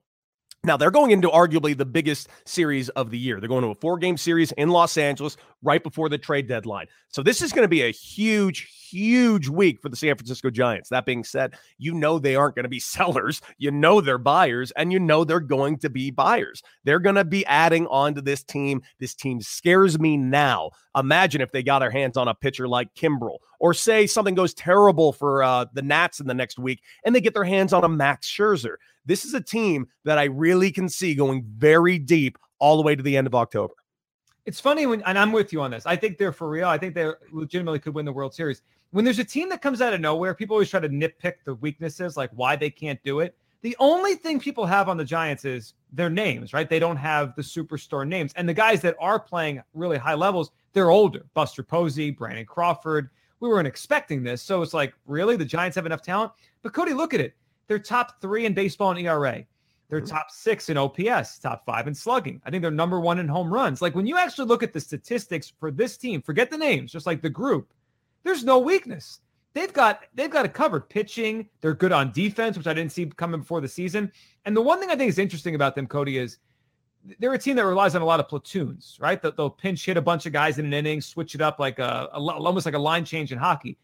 now 0.65 0.77
they're 0.77 0.93
going 0.93 1.11
into 1.11 1.29
arguably 1.29 1.77
the 1.77 1.85
biggest 1.85 2.29
series 2.45 2.89
of 2.91 3.11
the 3.11 3.19
year. 3.19 3.41
They're 3.41 3.49
going 3.49 3.65
to 3.65 3.71
a 3.71 3.75
four 3.75 3.99
game 3.99 4.17
series 4.17 4.53
in 4.53 4.69
Los 4.69 4.97
Angeles 4.97 5.37
right 5.61 5.83
before 5.83 6.09
the 6.09 6.19
trade 6.19 6.47
deadline. 6.47 6.87
So 7.09 7.23
this 7.23 7.43
is 7.43 7.53
going 7.53 7.65
to 7.65 7.69
be 7.69 7.83
a 7.83 7.91
huge, 7.91 8.89
huge 8.89 9.49
week 9.49 9.81
for 9.81 9.89
the 9.89 9.97
San 9.97 10.15
Francisco 10.17 10.51
Giants. 10.51 10.89
That 10.89 11.05
being 11.05 11.25
said, 11.25 11.55
you 11.79 11.95
know 11.95 12.21
they 12.21 12.37
aren't 12.37 12.55
going 12.55 12.63
to 12.63 12.69
be 12.69 12.79
sellers. 12.81 13.41
You 13.59 13.73
know 13.73 14.01
they're 14.01 14.19
buyers, 14.19 14.71
and 14.73 14.93
you 14.93 15.01
know 15.01 15.25
they're 15.25 15.41
going 15.41 15.79
to 15.79 15.91
be 15.91 16.13
buyers. 16.13 16.63
They're 16.85 17.01
going 17.01 17.17
to 17.17 17.25
be 17.25 17.45
adding 17.47 17.89
on 17.89 18.15
to 18.15 18.23
this 18.23 18.45
team. 18.45 18.83
This 19.01 19.15
team 19.15 19.41
scares 19.41 19.99
me 19.99 20.17
now. 20.17 20.71
Imagine 20.97 21.41
if 21.41 21.51
they 21.51 21.65
got 21.65 21.81
their 21.81 21.91
hands 21.91 22.17
on 22.17 22.29
a 22.29 22.35
pitcher 22.35 22.69
like 22.69 22.95
Kimbrel, 22.95 23.39
or 23.59 23.75
say 23.75 24.07
something 24.07 24.35
goes 24.35 24.55
terrible 24.55 25.13
for 25.13 25.43
uh, 25.43 25.65
the 25.73 25.83
Nats 25.83 26.21
in 26.21 26.27
the 26.27 26.35
next 26.35 26.59
week, 26.59 26.83
and 27.05 27.15
they 27.15 27.21
get 27.21 27.35
their 27.35 27.45
hands 27.45 27.73
on 27.73 27.83
a 27.83 27.89
Max 27.89 28.29
Scherzer. 28.29 28.77
This 29.05 29.25
is 29.25 29.35
a 29.35 29.41
team 29.41 29.87
that 30.05 30.19
I 30.19 30.25
really 30.25 30.71
can 30.71 30.89
see 30.89 31.15
going 31.15 31.45
very 31.57 31.99
deep 31.99 32.39
all 32.59 32.77
the 32.77 32.83
way 32.83 32.95
to 32.95 33.03
the 33.03 33.17
end 33.17 33.27
of 33.27 33.35
October. 33.35 33.75
It's 34.45 34.61
funny 34.61 34.87
when, 34.87 35.03
and 35.03 35.19
I'm 35.19 35.33
with 35.33 35.53
you 35.53 35.61
on 35.61 35.71
this. 35.71 35.87
I 35.87 35.97
think 35.97 36.19
they're 36.19 36.33
for 36.33 36.49
real. 36.49 36.69
I 36.69 36.79
think 36.79 36.95
they 36.95 37.11
legitimately 37.31 37.79
could 37.79 37.95
win 37.95 38.05
the 38.05 38.13
World 38.13 38.35
Series. 38.35 38.63
When 38.91 39.05
there's 39.05 39.19
a 39.19 39.25
team 39.25 39.49
that 39.51 39.63
comes 39.63 39.81
out 39.81 39.93
of 39.93 40.01
nowhere, 40.01 40.35
people 40.35 40.55
always 40.55 40.69
try 40.69 40.81
to 40.81 40.89
nitpick 40.89 41.35
the 41.45 41.55
weaknesses, 41.55 42.17
like 42.17 42.31
why 42.35 42.57
they 42.57 42.71
can't 42.71 43.03
do 43.03 43.21
it. 43.21 43.37
The 43.63 43.77
only 43.79 44.17
thing 44.17 44.41
people 44.41 44.67
have 44.67 44.89
on 44.89 44.97
the 44.97 45.05
Giants 45.05 45.45
is 45.45 45.75
their 45.93 46.11
names, 46.11 46.53
right? 46.53 46.69
They 46.69 46.81
don't 46.81 46.97
have 46.97 47.35
the 47.37 47.43
superstar 47.43 48.07
names. 48.07 48.33
And 48.35 48.49
the 48.49 48.55
guys 48.55 48.81
that 48.81 48.97
are 48.99 49.21
playing 49.21 49.63
really 49.73 49.99
high 49.99 50.15
levels, 50.15 50.51
they're 50.73 50.91
older. 50.91 51.25
Buster 51.35 51.63
Posey, 51.63 52.11
Brandon 52.11 52.45
Crawford. 52.45 53.11
We 53.39 53.49
weren't 53.49 53.69
expecting 53.69 54.25
this. 54.25 54.43
So 54.43 54.63
it's 54.63 54.75
like, 54.75 54.95
really? 55.07 55.37
The 55.37 55.45
Giants 55.45 55.77
have 55.77 55.87
enough 55.87 56.03
talent? 56.03 56.33
But 56.63 56.73
Cody, 56.73 56.93
look 56.93 57.15
at 57.15 57.21
it. 57.21 57.35
They're 57.67 57.79
top 57.79 58.21
three 58.21 58.47
in 58.47 58.55
baseball 58.55 58.91
and 58.91 59.01
ERA. 59.01 59.45
They're 59.89 60.01
mm-hmm. 60.01 60.15
top 60.15 60.31
six 60.31 60.71
in 60.71 60.79
OPS, 60.79 61.39
top 61.39 61.67
five 61.67 61.87
in 61.87 61.95
slugging. 61.95 62.41
I 62.47 62.51
think 62.51 62.63
they're 62.63 62.71
number 62.71 62.99
one 62.99 63.19
in 63.19 63.29
home 63.29 63.53
runs. 63.53 63.83
Like 63.83 63.95
when 63.95 64.07
you 64.07 64.17
actually 64.17 64.47
look 64.47 64.63
at 64.63 64.73
the 64.73 64.81
statistics 64.81 65.53
for 65.61 65.71
this 65.71 65.97
team, 65.97 66.23
forget 66.23 66.51
the 66.51 66.57
names, 66.57 66.93
just 66.93 67.07
like 67.07 67.21
the 67.21 67.31
group, 67.31 67.73
there's 68.23 68.45
no 68.45 68.59
weakness. 68.59 69.21
They've 69.55 69.73
got 69.73 70.05
they've 70.15 70.31
got 70.31 70.47
it 70.47 70.55
covered. 70.55 70.89
Pitching, 70.89 71.49
they're 71.61 71.75
good 71.75 71.93
on 71.93 72.11
defense, 72.13 72.57
which 72.57 72.67
I 72.67 72.73
didn't 72.73 72.93
see 72.93 73.07
coming 73.07 73.41
before 73.41 73.61
the 73.61 73.69
season. 73.69 74.11
And 74.47 74.57
the 74.57 74.63
one 74.63 74.81
thing 74.81 74.91
I 74.91 74.97
think 74.97 75.11
is 75.11 75.19
interesting 75.19 75.55
about 75.55 75.75
them, 75.75 75.87
Cody, 75.87 76.17
is 76.17 76.39
they're 77.19 77.35
a 77.35 77.39
team 77.39 77.57
that 77.57 77.67
relies 77.67 77.95
on 77.95 78.03
a 78.03 78.07
lot 78.07 78.21
of 78.21 78.29
platoons, 78.29 78.97
right? 79.01 79.21
They'll, 79.21 79.33
they'll 79.33 79.51
pinch 79.51 79.85
hit 79.85 79.97
a 79.97 80.03
bunch 80.03 80.25
of 80.25 80.33
guys 80.33 80.59
in 80.59 80.65
an 80.65 80.73
inning, 80.73 81.01
switch 81.01 81.35
it 81.35 81.41
up 81.41 81.59
like 81.59 81.79
a, 81.79 82.09
a 82.13 82.19
almost 82.19 82.65
like 82.65 82.75
a 82.75 82.79
line 82.79 83.05
change 83.05 83.33
in 83.33 83.39
hockey. 83.39 83.77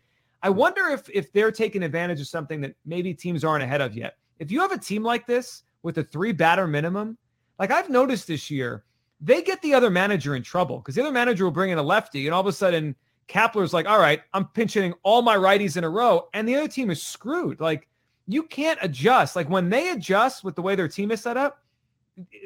I 0.43 0.51
wonder 0.51 0.89
if 0.89 1.09
if 1.11 1.33
they're 1.33 1.53
taking 1.53 1.83
advantage 1.83 2.21
of 2.21 2.29
something 2.29 2.61
that 2.61 2.75
maybe 2.85 3.15
teams 3.15 3.45
aren't 3.45 3.65
ahead 3.65 3.81
of 3.81 3.97
yet. 3.97 4.17
If 4.39 4.51
you 4.51 4.61
have 4.61 4.73
a 4.73 4.79
team 4.79 5.03
like 5.03 5.27
this 5.27 5.65
with 5.83 5.99
a 5.99 6.05
three 6.05 6.33
batter 6.33 6.67
minimum, 6.67 7.19
like 7.59 7.71
I've 7.71 7.91
noticed 7.91 8.27
this 8.27 8.51
year, 8.51 8.85
they 9.21 9.43
get 9.43 9.61
the 9.63 9.75
other 9.75 9.91
manager 9.91 10.37
in 10.37 10.43
trouble 10.43 10.79
because 10.79 10.95
the 10.95 11.03
other 11.03 11.13
manager 11.13 11.45
will 11.45 11.51
bring 11.51 11.71
in 11.71 11.79
a 11.79 11.83
lefty, 11.83 12.27
and 12.27 12.35
all 12.35 12.41
of 12.41 12.47
a 12.47 12.53
sudden 12.53 12.95
Kapler's 13.29 13.75
like, 13.75 13.87
all 13.87 13.99
right, 13.99 14.23
I'm 14.33 14.47
pinching 14.47 14.95
all 15.03 15.23
my 15.23 15.37
righties 15.37 15.77
in 15.77 15.85
a 15.85 15.91
row, 15.91 16.29
and 16.35 16.49
the 16.49 16.57
other 16.57 16.69
team 16.69 16.91
is 16.91 17.03
screwed. 17.03 17.61
Like 17.61 17.89
you 18.27 18.45
can't 18.45 18.79
adjust. 18.83 19.35
Like 19.35 19.49
when 19.49 19.71
they 19.71 19.91
adjust 19.91 20.45
with 20.45 20.55
the 20.55 20.63
way 20.63 20.75
their 20.77 20.89
team 20.89 21.11
is 21.11 21.21
set 21.21 21.37
up, 21.37 21.63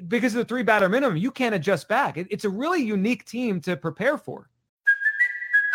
because 0.08 0.34
of 0.34 0.38
the 0.38 0.44
three 0.44 0.62
batter 0.62 0.88
minimum, 0.88 1.16
you 1.16 1.30
can't 1.30 1.54
adjust 1.54 1.88
back. 1.88 2.16
It, 2.16 2.26
it's 2.30 2.44
a 2.44 2.50
really 2.50 2.82
unique 2.82 3.24
team 3.24 3.60
to 3.62 3.76
prepare 3.76 4.18
for. 4.18 4.48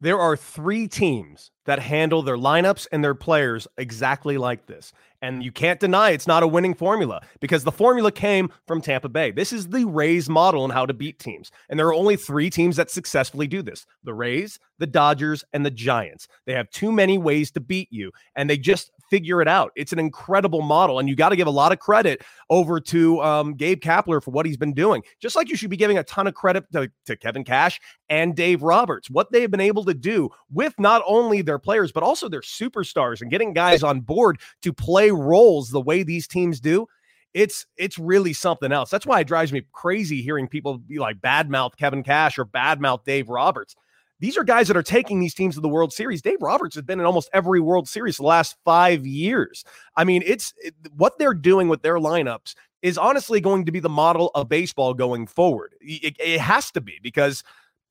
There 0.00 0.18
are 0.18 0.36
three 0.36 0.86
teams 0.86 1.50
that 1.66 1.80
handle 1.80 2.22
their 2.22 2.36
lineups 2.36 2.86
and 2.92 3.02
their 3.02 3.14
players 3.14 3.66
exactly 3.76 4.38
like 4.38 4.66
this. 4.66 4.92
And 5.20 5.42
you 5.42 5.50
can't 5.50 5.80
deny 5.80 6.10
it's 6.10 6.26
not 6.26 6.44
a 6.44 6.46
winning 6.46 6.74
formula 6.74 7.20
because 7.40 7.64
the 7.64 7.72
formula 7.72 8.12
came 8.12 8.50
from 8.68 8.80
Tampa 8.80 9.08
Bay. 9.08 9.32
This 9.32 9.52
is 9.52 9.68
the 9.68 9.84
Rays 9.84 10.28
model 10.28 10.62
on 10.62 10.70
how 10.70 10.86
to 10.86 10.94
beat 10.94 11.18
teams. 11.18 11.50
And 11.68 11.78
there 11.78 11.88
are 11.88 11.94
only 11.94 12.16
three 12.16 12.48
teams 12.48 12.76
that 12.76 12.90
successfully 12.90 13.48
do 13.48 13.60
this 13.60 13.86
the 14.04 14.14
Rays, 14.14 14.60
the 14.78 14.86
Dodgers, 14.86 15.44
and 15.52 15.66
the 15.66 15.70
Giants. 15.70 16.28
They 16.46 16.52
have 16.54 16.70
too 16.70 16.92
many 16.92 17.18
ways 17.18 17.50
to 17.52 17.60
beat 17.60 17.88
you, 17.90 18.12
and 18.36 18.48
they 18.48 18.56
just 18.56 18.92
figure 19.10 19.40
it 19.40 19.48
out. 19.48 19.72
It's 19.76 19.92
an 19.92 19.98
incredible 19.98 20.62
model, 20.62 20.98
and 20.98 21.08
you 21.08 21.16
got 21.16 21.30
to 21.30 21.36
give 21.36 21.46
a 21.46 21.50
lot 21.50 21.72
of 21.72 21.78
credit 21.78 22.22
over 22.50 22.80
to 22.80 23.22
um, 23.22 23.54
Gabe 23.54 23.80
Kapler 23.80 24.22
for 24.22 24.30
what 24.30 24.46
he's 24.46 24.56
been 24.56 24.74
doing. 24.74 25.02
Just 25.20 25.36
like 25.36 25.48
you 25.48 25.56
should 25.56 25.70
be 25.70 25.76
giving 25.76 25.98
a 25.98 26.04
ton 26.04 26.26
of 26.26 26.34
credit 26.34 26.70
to, 26.72 26.90
to 27.06 27.16
Kevin 27.16 27.44
Cash 27.44 27.80
and 28.08 28.34
Dave 28.34 28.62
Roberts, 28.62 29.10
what 29.10 29.32
they 29.32 29.42
have 29.42 29.50
been 29.50 29.60
able 29.60 29.84
to 29.84 29.94
do 29.94 30.30
with 30.50 30.74
not 30.78 31.02
only 31.06 31.42
their 31.42 31.58
players, 31.58 31.92
but 31.92 32.02
also 32.02 32.28
their 32.28 32.40
superstars 32.40 33.20
and 33.20 33.30
getting 33.30 33.52
guys 33.52 33.82
on 33.82 34.00
board 34.00 34.40
to 34.62 34.72
play 34.72 35.10
roles 35.10 35.70
the 35.70 35.80
way 35.80 36.02
these 36.02 36.26
teams 36.26 36.60
do 36.60 36.86
it's 37.34 37.66
it's 37.76 37.98
really 37.98 38.32
something 38.32 38.72
else. 38.72 38.90
That's 38.90 39.06
why 39.06 39.20
it 39.20 39.26
drives 39.26 39.52
me 39.52 39.62
crazy 39.72 40.22
hearing 40.22 40.48
people 40.48 40.78
be 40.78 40.98
like 40.98 41.20
badmouth 41.20 41.76
Kevin 41.76 42.02
Cash 42.02 42.38
or 42.38 42.44
badmouth 42.44 43.04
Dave 43.04 43.28
Roberts. 43.28 43.76
These 44.20 44.36
are 44.36 44.44
guys 44.44 44.68
that 44.68 44.76
are 44.76 44.82
taking 44.82 45.20
these 45.20 45.34
teams 45.34 45.54
to 45.54 45.60
the 45.60 45.68
World 45.68 45.92
Series. 45.92 46.22
Dave 46.22 46.42
Roberts 46.42 46.74
has 46.74 46.84
been 46.84 46.98
in 46.98 47.06
almost 47.06 47.30
every 47.32 47.60
World 47.60 47.88
Series 47.88 48.16
the 48.16 48.24
last 48.24 48.56
five 48.64 49.06
years. 49.06 49.64
I 49.96 50.04
mean, 50.04 50.22
it's 50.26 50.52
it, 50.58 50.74
what 50.96 51.18
they're 51.18 51.34
doing 51.34 51.68
with 51.68 51.82
their 51.82 51.98
lineups 51.98 52.54
is 52.82 52.98
honestly 52.98 53.40
going 53.40 53.64
to 53.66 53.72
be 53.72 53.80
the 53.80 53.88
model 53.88 54.30
of 54.34 54.48
baseball 54.48 54.94
going 54.94 55.26
forward. 55.26 55.74
It, 55.80 56.16
it 56.18 56.40
has 56.40 56.70
to 56.72 56.80
be 56.80 56.98
because 57.02 57.44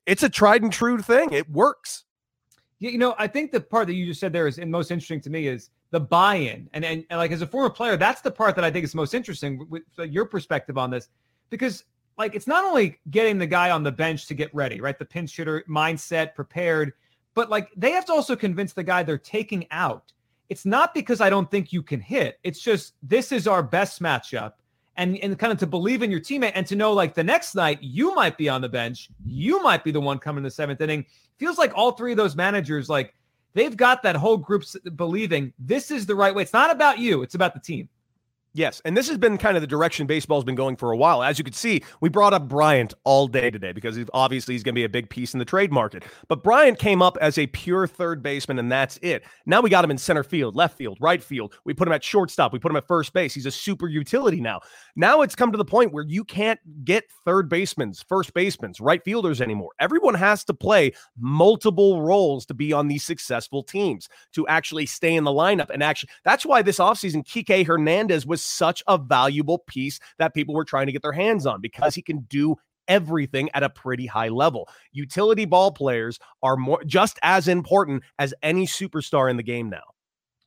it's 0.06 0.24
a 0.24 0.30
tried 0.30 0.64
and 0.64 0.72
true 0.72 1.00
thing. 1.00 1.32
It 1.32 1.50
works. 1.50 2.04
You 2.80 2.98
know, 2.98 3.16
I 3.18 3.28
think 3.28 3.52
the 3.52 3.60
part 3.60 3.88
that 3.88 3.94
you 3.94 4.06
just 4.06 4.20
said 4.20 4.32
there 4.32 4.48
is 4.48 4.60
and 4.60 4.72
most 4.72 4.92
interesting 4.92 5.22
to 5.22 5.30
me 5.30 5.48
is 5.48 5.70
the 5.90 6.00
buy-in, 6.00 6.70
and, 6.74 6.84
and 6.84 7.06
and 7.10 7.18
like 7.18 7.32
as 7.32 7.42
a 7.42 7.48
former 7.48 7.70
player, 7.70 7.96
that's 7.96 8.22
the 8.22 8.30
part 8.30 8.56
that 8.56 8.66
I 8.66 8.70
think 8.70 8.84
is 8.84 8.94
most 8.94 9.14
interesting 9.14 9.66
with, 9.70 9.84
with 9.98 10.12
your 10.12 10.26
perspective 10.26 10.78
on 10.78 10.92
this, 10.92 11.08
because 11.50 11.86
like 12.18 12.36
it's 12.36 12.48
not 12.48 12.64
only 12.64 13.00
getting 13.12 13.38
the 13.38 13.48
guy 13.48 13.70
on 13.72 13.84
the 13.84 13.92
bench 13.92 14.28
to 14.28 14.34
get 14.34 14.54
ready, 14.54 14.82
right? 14.82 14.98
The 14.98 15.06
pinch 15.06 15.36
hitter 15.36 15.64
mindset, 15.70 16.34
prepared, 16.34 16.94
but 17.34 17.50
like 17.50 17.70
they 17.78 17.92
have 17.92 18.06
to 18.06 18.14
also 18.14 18.36
convince 18.36 18.74
the 18.74 18.84
guy 18.84 19.04
they're 19.04 19.18
taking 19.18 19.68
out. 19.72 20.12
It's 20.50 20.66
not 20.66 20.94
because 20.94 21.22
I 21.22 21.30
don't 21.30 21.50
think 21.52 21.72
you 21.72 21.84
can 21.84 22.00
hit. 22.00 22.40
It's 22.44 22.60
just 22.60 22.94
this 23.04 23.32
is 23.32 23.48
our 23.48 23.62
best 23.62 24.02
matchup. 24.02 24.54
And, 25.00 25.16
and 25.20 25.38
kind 25.38 25.54
of 25.54 25.60
to 25.60 25.68
believe 25.68 26.02
in 26.02 26.10
your 26.10 26.20
teammate 26.20 26.54
and 26.56 26.66
to 26.66 26.76
know 26.76 26.92
like 26.92 27.14
the 27.14 27.24
next 27.24 27.54
night 27.54 27.78
you 27.84 28.16
might 28.16 28.36
be 28.36 28.50
on 28.50 28.62
the 28.62 28.70
bench, 28.70 29.10
you 29.24 29.62
might 29.62 29.84
be 29.84 29.92
the 29.92 30.02
one 30.02 30.18
coming 30.18 30.40
in 30.40 30.44
the 30.44 30.50
seventh 30.50 30.82
inning. 30.82 31.06
Feels 31.38 31.60
like 31.60 31.72
all 31.76 31.92
three 31.92 32.14
of 32.14 32.18
those 32.18 32.36
managers, 32.36 32.90
like 32.90 33.14
they've 33.54 33.78
got 33.78 34.02
that 34.02 34.16
whole 34.16 34.38
group 34.38 34.64
believing 34.96 35.54
this 35.60 35.92
is 35.92 36.08
the 36.08 36.16
right 36.16 36.34
way. 36.34 36.42
It's 36.42 36.54
not 36.54 36.72
about 36.72 36.98
you, 36.98 37.22
it's 37.22 37.36
about 37.36 37.54
the 37.54 37.60
team. 37.60 37.88
Yes, 38.58 38.82
and 38.86 38.98
this 38.98 39.08
has 39.08 39.20
been 39.20 39.38
kind 39.38 39.56
of 39.56 39.62
the 39.62 39.68
direction 39.68 40.08
baseball's 40.08 40.44
been 40.44 40.56
going 40.56 40.78
for 40.78 40.92
a 40.92 40.98
while. 40.98 41.22
As 41.22 41.38
you 41.38 41.44
can 41.44 41.54
see, 41.54 41.84
we 42.02 42.10
brought 42.10 42.34
up 42.34 42.48
Bryant 42.48 42.96
all 43.04 43.28
day 43.28 43.52
today 43.52 43.72
because 43.72 43.96
he's, 43.96 44.08
obviously 44.16 44.56
he's 44.56 44.64
going 44.64 44.74
to 44.74 44.80
be 44.80 44.84
a 44.84 44.90
big 44.90 45.12
piece 45.12 45.34
in 45.34 45.38
the 45.38 45.46
trade 45.46 45.72
market. 45.72 46.04
But 46.28 46.42
Bryant 46.42 46.80
came 46.80 47.00
up 47.00 47.20
as 47.22 47.38
a 47.38 47.46
pure 47.46 47.86
third 47.86 48.24
baseman, 48.24 48.58
and 48.58 48.72
that's 48.72 48.98
it. 49.04 49.24
Now 49.46 49.62
we 49.62 49.70
got 49.70 49.86
him 49.86 49.92
in 49.92 50.00
center 50.00 50.24
field, 50.24 50.56
left 50.56 50.76
field, 50.76 50.98
right 51.00 51.22
field. 51.22 51.54
We 51.66 51.76
put 51.76 51.88
him 51.88 51.94
at 51.94 52.04
shortstop. 52.04 52.52
We 52.52 52.58
put 52.58 52.72
him 52.72 52.78
at 52.78 52.88
first 52.88 53.14
base. 53.14 53.36
He's 53.36 53.46
a 53.46 53.52
super 53.52 53.88
utility 53.88 54.42
now. 54.42 54.62
Now 54.96 55.22
it's 55.22 55.36
come 55.36 55.52
to 55.52 55.58
the 55.60 55.64
point 55.64 55.94
where 55.94 56.06
you 56.08 56.24
can't 56.24 56.60
get 56.84 57.04
third 57.26 57.50
basemen, 57.50 57.94
first 58.08 58.34
basemen, 58.34 58.74
right 58.80 59.04
fielders 59.06 59.40
anymore. 59.40 59.70
Everyone 59.80 60.16
has 60.16 60.44
to 60.46 60.56
play 60.56 60.94
multiple 61.20 62.02
roles 62.02 62.44
to 62.48 62.56
be 62.56 62.74
on 62.74 62.88
these 62.88 63.04
successful 63.04 63.62
teams 63.62 64.10
to 64.34 64.48
actually 64.48 64.88
stay 64.88 65.14
in 65.14 65.26
the 65.26 65.32
lineup. 65.32 65.70
And 65.70 65.84
actually, 65.84 66.10
that's 66.26 66.44
why 66.44 66.64
this 66.64 66.80
offseason, 66.80 67.24
Kike 67.24 67.68
Hernandez 67.68 68.26
was 68.26 68.47
such 68.48 68.84
a 68.88 68.98
valuable 68.98 69.60
piece 69.60 70.00
that 70.20 70.34
people 70.34 70.56
were 70.56 70.66
trying 70.66 70.88
to 70.88 70.92
get 70.92 71.02
their 71.02 71.12
hands 71.12 71.46
on 71.46 71.62
because 71.62 71.96
he 71.96 72.02
can 72.02 72.20
do 72.30 72.56
everything 72.88 73.50
at 73.54 73.64
a 73.64 73.70
pretty 73.70 74.06
high 74.06 74.30
level. 74.30 74.68
Utility 74.92 75.46
ball 75.46 75.72
players 75.72 76.20
are 76.42 76.58
more 76.58 76.84
just 76.86 77.20
as 77.22 77.48
important 77.48 78.04
as 78.20 78.34
any 78.42 78.66
superstar 78.66 79.30
in 79.30 79.38
the 79.38 79.44
game 79.44 79.70
now. 79.70 79.84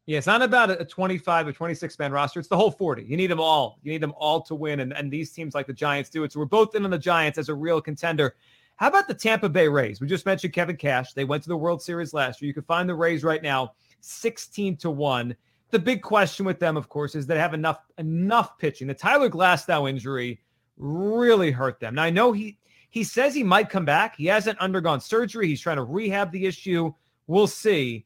Yeah, 0.07 0.19
it's 0.19 0.27
not 0.27 0.43
about 0.43 0.71
a 0.71 0.85
25 0.85 1.49
or 1.49 1.53
26 1.53 1.99
man 1.99 2.11
roster. 2.11 2.41
It's 2.41 2.49
the 2.49 2.57
whole 2.57 2.71
40. 2.71 3.05
You 3.05 3.17
need 3.17 3.29
them 3.29 3.41
all. 3.41 3.79
You 3.83 3.93
need 3.93 4.03
them 4.03 4.15
all 4.17 4.41
to 4.43 4.55
win. 4.55 4.81
And, 4.81 4.93
and 4.93 5.11
these 5.11 5.31
teams 5.31 5.55
like 5.55 5.67
the 5.67 5.73
Giants 5.73 6.11
do 6.11 6.25
it. 6.25 6.33
So 6.33 6.41
we're 6.41 6.47
both 6.47 6.75
in 6.75 6.85
on 6.85 6.91
the 6.91 6.99
Giants 6.99 7.39
as 7.39 7.49
a 7.49 7.55
real 7.55 7.81
contender. 7.81 8.35
How 8.75 8.89
about 8.89 9.07
the 9.07 9.15
Tampa 9.15 9.49
Bay 9.49 9.69
Rays? 9.69 10.01
We 10.01 10.07
just 10.07 10.27
mentioned 10.27 10.55
Kevin 10.55 10.77
Cash. 10.77 11.13
They 11.13 11.25
went 11.25 11.43
to 11.43 11.49
the 11.49 11.57
World 11.57 11.83
Series 11.83 12.15
last 12.15 12.41
year. 12.41 12.49
You 12.49 12.55
can 12.55 12.63
find 12.63 12.89
the 12.89 12.95
Rays 12.95 13.23
right 13.23 13.43
now 13.43 13.75
16 14.01 14.79
to 14.79 14.91
1 14.91 15.37
the 15.71 15.79
big 15.79 16.03
question 16.03 16.45
with 16.47 16.59
them, 16.59 16.77
of 16.77 16.89
course, 16.89 17.15
is 17.15 17.27
they 17.27 17.39
have 17.39 17.55
enough 17.55 17.81
enough 17.99 18.59
pitching. 18.59 18.87
The 18.87 18.95
Tyler 18.95 19.29
Glasnow 19.29 19.89
injury 19.89 20.41
really 20.77 21.51
hurt 21.51 21.81
them. 21.81 21.95
Now 21.95 22.05
I 22.05 22.11
know 22.11 22.33
he 22.33 22.59
he 22.91 23.05
says 23.05 23.35
he 23.35 23.45
might 23.45 23.71
come 23.71 23.85
back. 23.85 24.17
He 24.17 24.27
hasn't 24.27 24.59
undergone 24.59 25.01
surgery. 25.01 25.47
He's 25.47 25.61
trying 25.61 25.77
to 25.77 25.85
rehab 25.85 26.33
the 26.33 26.47
issue. 26.47 26.93
We'll 27.27 27.47
see. 27.47 28.05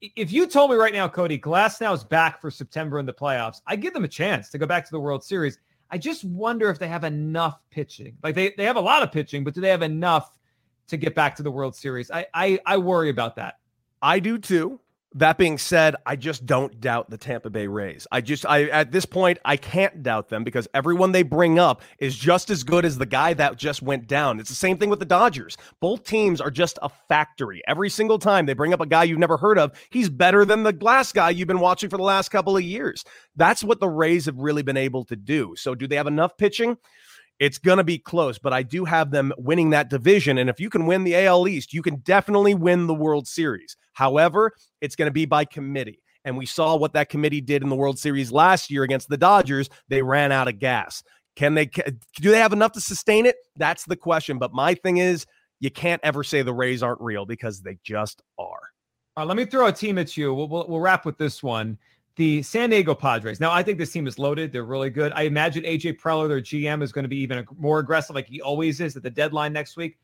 If 0.00 0.32
you 0.32 0.46
told 0.46 0.70
me 0.70 0.76
right 0.76 0.94
now, 0.94 1.08
Cody, 1.08 1.38
Glasnow 1.38 1.92
is 1.92 2.04
back 2.04 2.40
for 2.40 2.50
September 2.50 2.98
in 2.98 3.06
the 3.06 3.12
playoffs, 3.12 3.60
I 3.66 3.76
give 3.76 3.92
them 3.92 4.04
a 4.04 4.08
chance 4.08 4.48
to 4.50 4.58
go 4.58 4.66
back 4.66 4.84
to 4.86 4.90
the 4.90 5.00
World 5.00 5.22
Series. 5.22 5.58
I 5.90 5.98
just 5.98 6.24
wonder 6.24 6.70
if 6.70 6.78
they 6.78 6.88
have 6.88 7.04
enough 7.04 7.58
pitching. 7.70 8.16
Like 8.22 8.34
they, 8.34 8.54
they 8.56 8.64
have 8.64 8.76
a 8.76 8.80
lot 8.80 9.02
of 9.02 9.12
pitching, 9.12 9.44
but 9.44 9.52
do 9.52 9.60
they 9.60 9.68
have 9.68 9.82
enough 9.82 10.38
to 10.88 10.96
get 10.96 11.14
back 11.14 11.36
to 11.36 11.42
the 11.42 11.50
World 11.50 11.74
Series? 11.74 12.10
I 12.10 12.26
I, 12.32 12.60
I 12.64 12.76
worry 12.78 13.10
about 13.10 13.36
that. 13.36 13.58
I 14.00 14.20
do 14.20 14.38
too. 14.38 14.80
That 15.14 15.38
being 15.38 15.58
said, 15.58 15.96
I 16.06 16.14
just 16.14 16.46
don't 16.46 16.80
doubt 16.80 17.10
the 17.10 17.18
Tampa 17.18 17.50
Bay 17.50 17.66
Rays. 17.66 18.06
I 18.12 18.20
just 18.20 18.46
I 18.46 18.68
at 18.68 18.92
this 18.92 19.04
point 19.04 19.38
I 19.44 19.56
can't 19.56 20.04
doubt 20.04 20.28
them 20.28 20.44
because 20.44 20.68
everyone 20.72 21.10
they 21.10 21.24
bring 21.24 21.58
up 21.58 21.82
is 21.98 22.16
just 22.16 22.48
as 22.48 22.62
good 22.62 22.84
as 22.84 22.96
the 22.96 23.06
guy 23.06 23.34
that 23.34 23.56
just 23.56 23.82
went 23.82 24.06
down. 24.06 24.38
It's 24.38 24.50
the 24.50 24.54
same 24.54 24.78
thing 24.78 24.88
with 24.88 25.00
the 25.00 25.04
Dodgers. 25.04 25.56
Both 25.80 26.04
teams 26.04 26.40
are 26.40 26.50
just 26.50 26.78
a 26.80 26.88
factory. 27.08 27.60
Every 27.66 27.90
single 27.90 28.20
time 28.20 28.46
they 28.46 28.54
bring 28.54 28.72
up 28.72 28.80
a 28.80 28.86
guy 28.86 29.02
you've 29.02 29.18
never 29.18 29.36
heard 29.36 29.58
of, 29.58 29.72
he's 29.90 30.08
better 30.08 30.44
than 30.44 30.62
the 30.62 30.72
glass 30.72 31.12
guy 31.12 31.30
you've 31.30 31.48
been 31.48 31.58
watching 31.58 31.90
for 31.90 31.96
the 31.96 32.04
last 32.04 32.28
couple 32.28 32.56
of 32.56 32.62
years. 32.62 33.04
That's 33.34 33.64
what 33.64 33.80
the 33.80 33.88
Rays 33.88 34.26
have 34.26 34.38
really 34.38 34.62
been 34.62 34.76
able 34.76 35.04
to 35.06 35.16
do. 35.16 35.54
So 35.56 35.74
do 35.74 35.88
they 35.88 35.96
have 35.96 36.06
enough 36.06 36.36
pitching? 36.36 36.76
It's 37.40 37.58
going 37.58 37.78
to 37.78 37.84
be 37.84 37.98
close, 37.98 38.38
but 38.38 38.52
I 38.52 38.62
do 38.62 38.84
have 38.84 39.10
them 39.10 39.32
winning 39.38 39.70
that 39.70 39.88
division. 39.88 40.36
And 40.38 40.50
if 40.50 40.60
you 40.60 40.68
can 40.68 40.84
win 40.86 41.04
the 41.04 41.16
AL 41.24 41.48
East, 41.48 41.72
you 41.72 41.80
can 41.80 41.96
definitely 41.96 42.54
win 42.54 42.86
the 42.86 42.94
World 42.94 43.26
Series. 43.26 43.76
However, 43.94 44.52
it's 44.82 44.94
going 44.94 45.06
to 45.06 45.12
be 45.12 45.24
by 45.24 45.46
committee. 45.46 46.02
And 46.26 46.36
we 46.36 46.44
saw 46.44 46.76
what 46.76 46.92
that 46.92 47.08
committee 47.08 47.40
did 47.40 47.62
in 47.62 47.70
the 47.70 47.76
World 47.76 47.98
Series 47.98 48.30
last 48.30 48.70
year 48.70 48.82
against 48.82 49.08
the 49.08 49.16
Dodgers. 49.16 49.70
They 49.88 50.02
ran 50.02 50.32
out 50.32 50.48
of 50.48 50.58
gas. 50.58 51.02
Can 51.34 51.54
they 51.54 51.66
do 51.66 52.30
they 52.30 52.38
have 52.38 52.52
enough 52.52 52.72
to 52.72 52.80
sustain 52.80 53.24
it? 53.24 53.36
That's 53.56 53.86
the 53.86 53.96
question. 53.96 54.38
But 54.38 54.52
my 54.52 54.74
thing 54.74 54.98
is, 54.98 55.24
you 55.60 55.70
can't 55.70 56.00
ever 56.04 56.22
say 56.22 56.42
the 56.42 56.52
Rays 56.52 56.82
aren't 56.82 57.00
real 57.00 57.24
because 57.24 57.62
they 57.62 57.78
just 57.82 58.22
are. 58.38 58.60
Uh, 59.16 59.24
let 59.24 59.36
me 59.36 59.46
throw 59.46 59.66
a 59.66 59.72
team 59.72 59.96
at 59.98 60.16
you. 60.16 60.34
We'll, 60.34 60.48
we'll, 60.48 60.66
we'll 60.68 60.80
wrap 60.80 61.06
with 61.06 61.16
this 61.16 61.42
one 61.42 61.78
the 62.20 62.42
San 62.42 62.68
Diego 62.68 62.94
Padres. 62.94 63.40
Now, 63.40 63.50
I 63.50 63.62
think 63.62 63.78
this 63.78 63.92
team 63.92 64.06
is 64.06 64.18
loaded. 64.18 64.52
They're 64.52 64.66
really 64.66 64.90
good. 64.90 65.10
I 65.14 65.22
imagine 65.22 65.64
AJ 65.64 65.98
Preller, 65.98 66.28
their 66.28 66.42
GM, 66.42 66.82
is 66.82 66.92
going 66.92 67.04
to 67.04 67.08
be 67.08 67.16
even 67.16 67.46
more 67.56 67.78
aggressive, 67.78 68.14
like 68.14 68.26
he 68.26 68.42
always 68.42 68.78
is 68.78 68.94
at 68.94 69.02
the 69.02 69.08
deadline 69.08 69.54
next 69.54 69.74
week. 69.74 69.96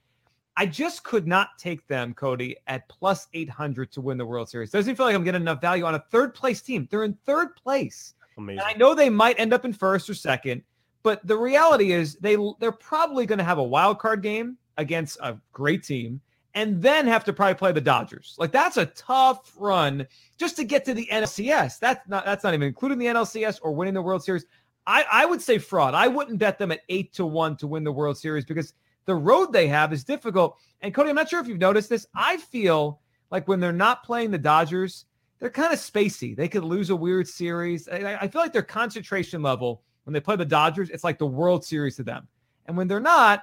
I 0.57 0.65
just 0.65 1.05
could 1.05 1.27
not 1.27 1.59
take 1.59 1.87
them, 1.89 2.15
Cody, 2.15 2.57
at 2.69 2.89
plus 2.89 3.29
800 3.35 3.93
to 3.93 4.01
win 4.01 4.17
the 4.17 4.25
World 4.25 4.49
Series. 4.49 4.71
Doesn't 4.71 4.97
feel 4.97 5.05
like 5.05 5.15
I'm 5.15 5.25
getting 5.25 5.43
enough 5.43 5.61
value 5.61 5.85
on 5.85 5.95
a 5.95 6.05
third 6.11 6.33
place 6.33 6.63
team. 6.63 6.89
They're 6.91 7.05
in 7.05 7.13
third 7.27 7.55
place. 7.55 8.15
Amazing. 8.39 8.61
And 8.61 8.67
I 8.67 8.73
know 8.79 8.95
they 8.95 9.11
might 9.11 9.39
end 9.39 9.53
up 9.53 9.67
in 9.67 9.75
first 9.75 10.09
or 10.09 10.15
second, 10.15 10.63
but 11.03 11.21
the 11.27 11.37
reality 11.37 11.93
is 11.93 12.15
they 12.15 12.39
they're 12.61 12.73
probably 12.73 13.27
going 13.27 13.41
to 13.41 13.45
have 13.45 13.59
a 13.59 13.63
wild 13.63 13.99
card 13.99 14.23
game 14.23 14.57
against 14.79 15.19
a 15.21 15.37
great 15.53 15.85
team 15.85 16.23
and 16.57 16.81
then 16.81 17.07
have 17.07 17.23
to 17.23 17.35
probably 17.35 17.55
play 17.55 17.71
the 17.71 17.83
Dodgers. 17.83 18.35
Like 18.39 18.51
that's 18.51 18.79
a 18.79 18.87
tough 18.87 19.53
run 19.59 20.07
just 20.39 20.57
to 20.57 20.65
get 20.65 20.87
to 20.87 20.95
the 20.95 21.07
NLCS. 21.13 21.79
That's 21.79 22.09
not 22.09 22.25
that's 22.25 22.43
not 22.43 22.55
even 22.55 22.67
including 22.67 22.99
the 22.99 23.07
NLCS 23.07 23.61
or 23.63 23.73
winning 23.73 23.95
the 23.95 24.03
World 24.03 24.25
Series. 24.25 24.47
I, 24.87 25.05
I 25.13 25.27
would 25.27 25.43
say 25.43 25.59
fraud. 25.59 25.95
I 25.95 26.09
wouldn't 26.09 26.39
bet 26.39 26.59
them 26.59 26.73
at 26.73 26.81
eight 26.89 27.13
to 27.15 27.27
one 27.27 27.57
to 27.59 27.67
win 27.67 27.85
the 27.85 27.93
World 27.93 28.17
Series 28.17 28.45
because 28.45 28.73
the 29.05 29.15
road 29.15 29.53
they 29.53 29.69
have 29.69 29.93
is 29.93 30.03
difficult. 30.03 30.57
And 30.81 30.95
Cody, 30.95 31.11
I'm 31.11 31.17
not 31.17 31.29
sure 31.29 31.41
if 31.41 31.47
you've 31.47 31.59
noticed 31.59 31.91
this. 31.91 32.07
I 32.15 32.39
feel 32.39 33.01
like 33.31 33.47
when 33.47 33.61
they're 33.61 33.73
not 33.73 34.03
playing 34.03 34.31
the 34.31 34.39
Dodgers, 34.39 35.05
they're 35.39 35.51
kind 35.51 35.75
of 35.75 35.79
spacey. 35.79 36.35
They 36.35 36.49
could 36.49 36.65
lose 36.65 36.89
a 36.89 36.97
weird 36.97 37.29
series. 37.29 37.87
I, 37.89 38.17
I 38.23 38.29
feel 38.29 38.41
like 38.41 38.53
their 38.55 38.63
concentration 38.63 39.43
level 39.43 39.83
when 40.05 40.15
they 40.15 40.21
play 40.21 40.37
the 40.37 40.45
Dodgers, 40.45 40.89
it's 40.89 41.05
like 41.05 41.19
the 41.19 41.27
World 41.27 41.65
Series 41.65 41.97
to 41.97 42.03
them. 42.05 42.29
And 42.65 42.77
when 42.77 42.89
they're 42.89 43.01
not, 43.01 43.43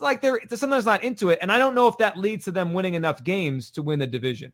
like 0.00 0.20
they're, 0.20 0.40
sometimes 0.54 0.84
not 0.84 1.04
into 1.04 1.30
it. 1.30 1.38
And 1.42 1.52
I 1.52 1.58
don't 1.58 1.74
know 1.74 1.88
if 1.88 1.98
that 1.98 2.16
leads 2.16 2.44
to 2.46 2.50
them 2.50 2.72
winning 2.72 2.94
enough 2.94 3.22
games 3.22 3.70
to 3.72 3.82
win 3.82 3.98
the 3.98 4.06
division. 4.06 4.52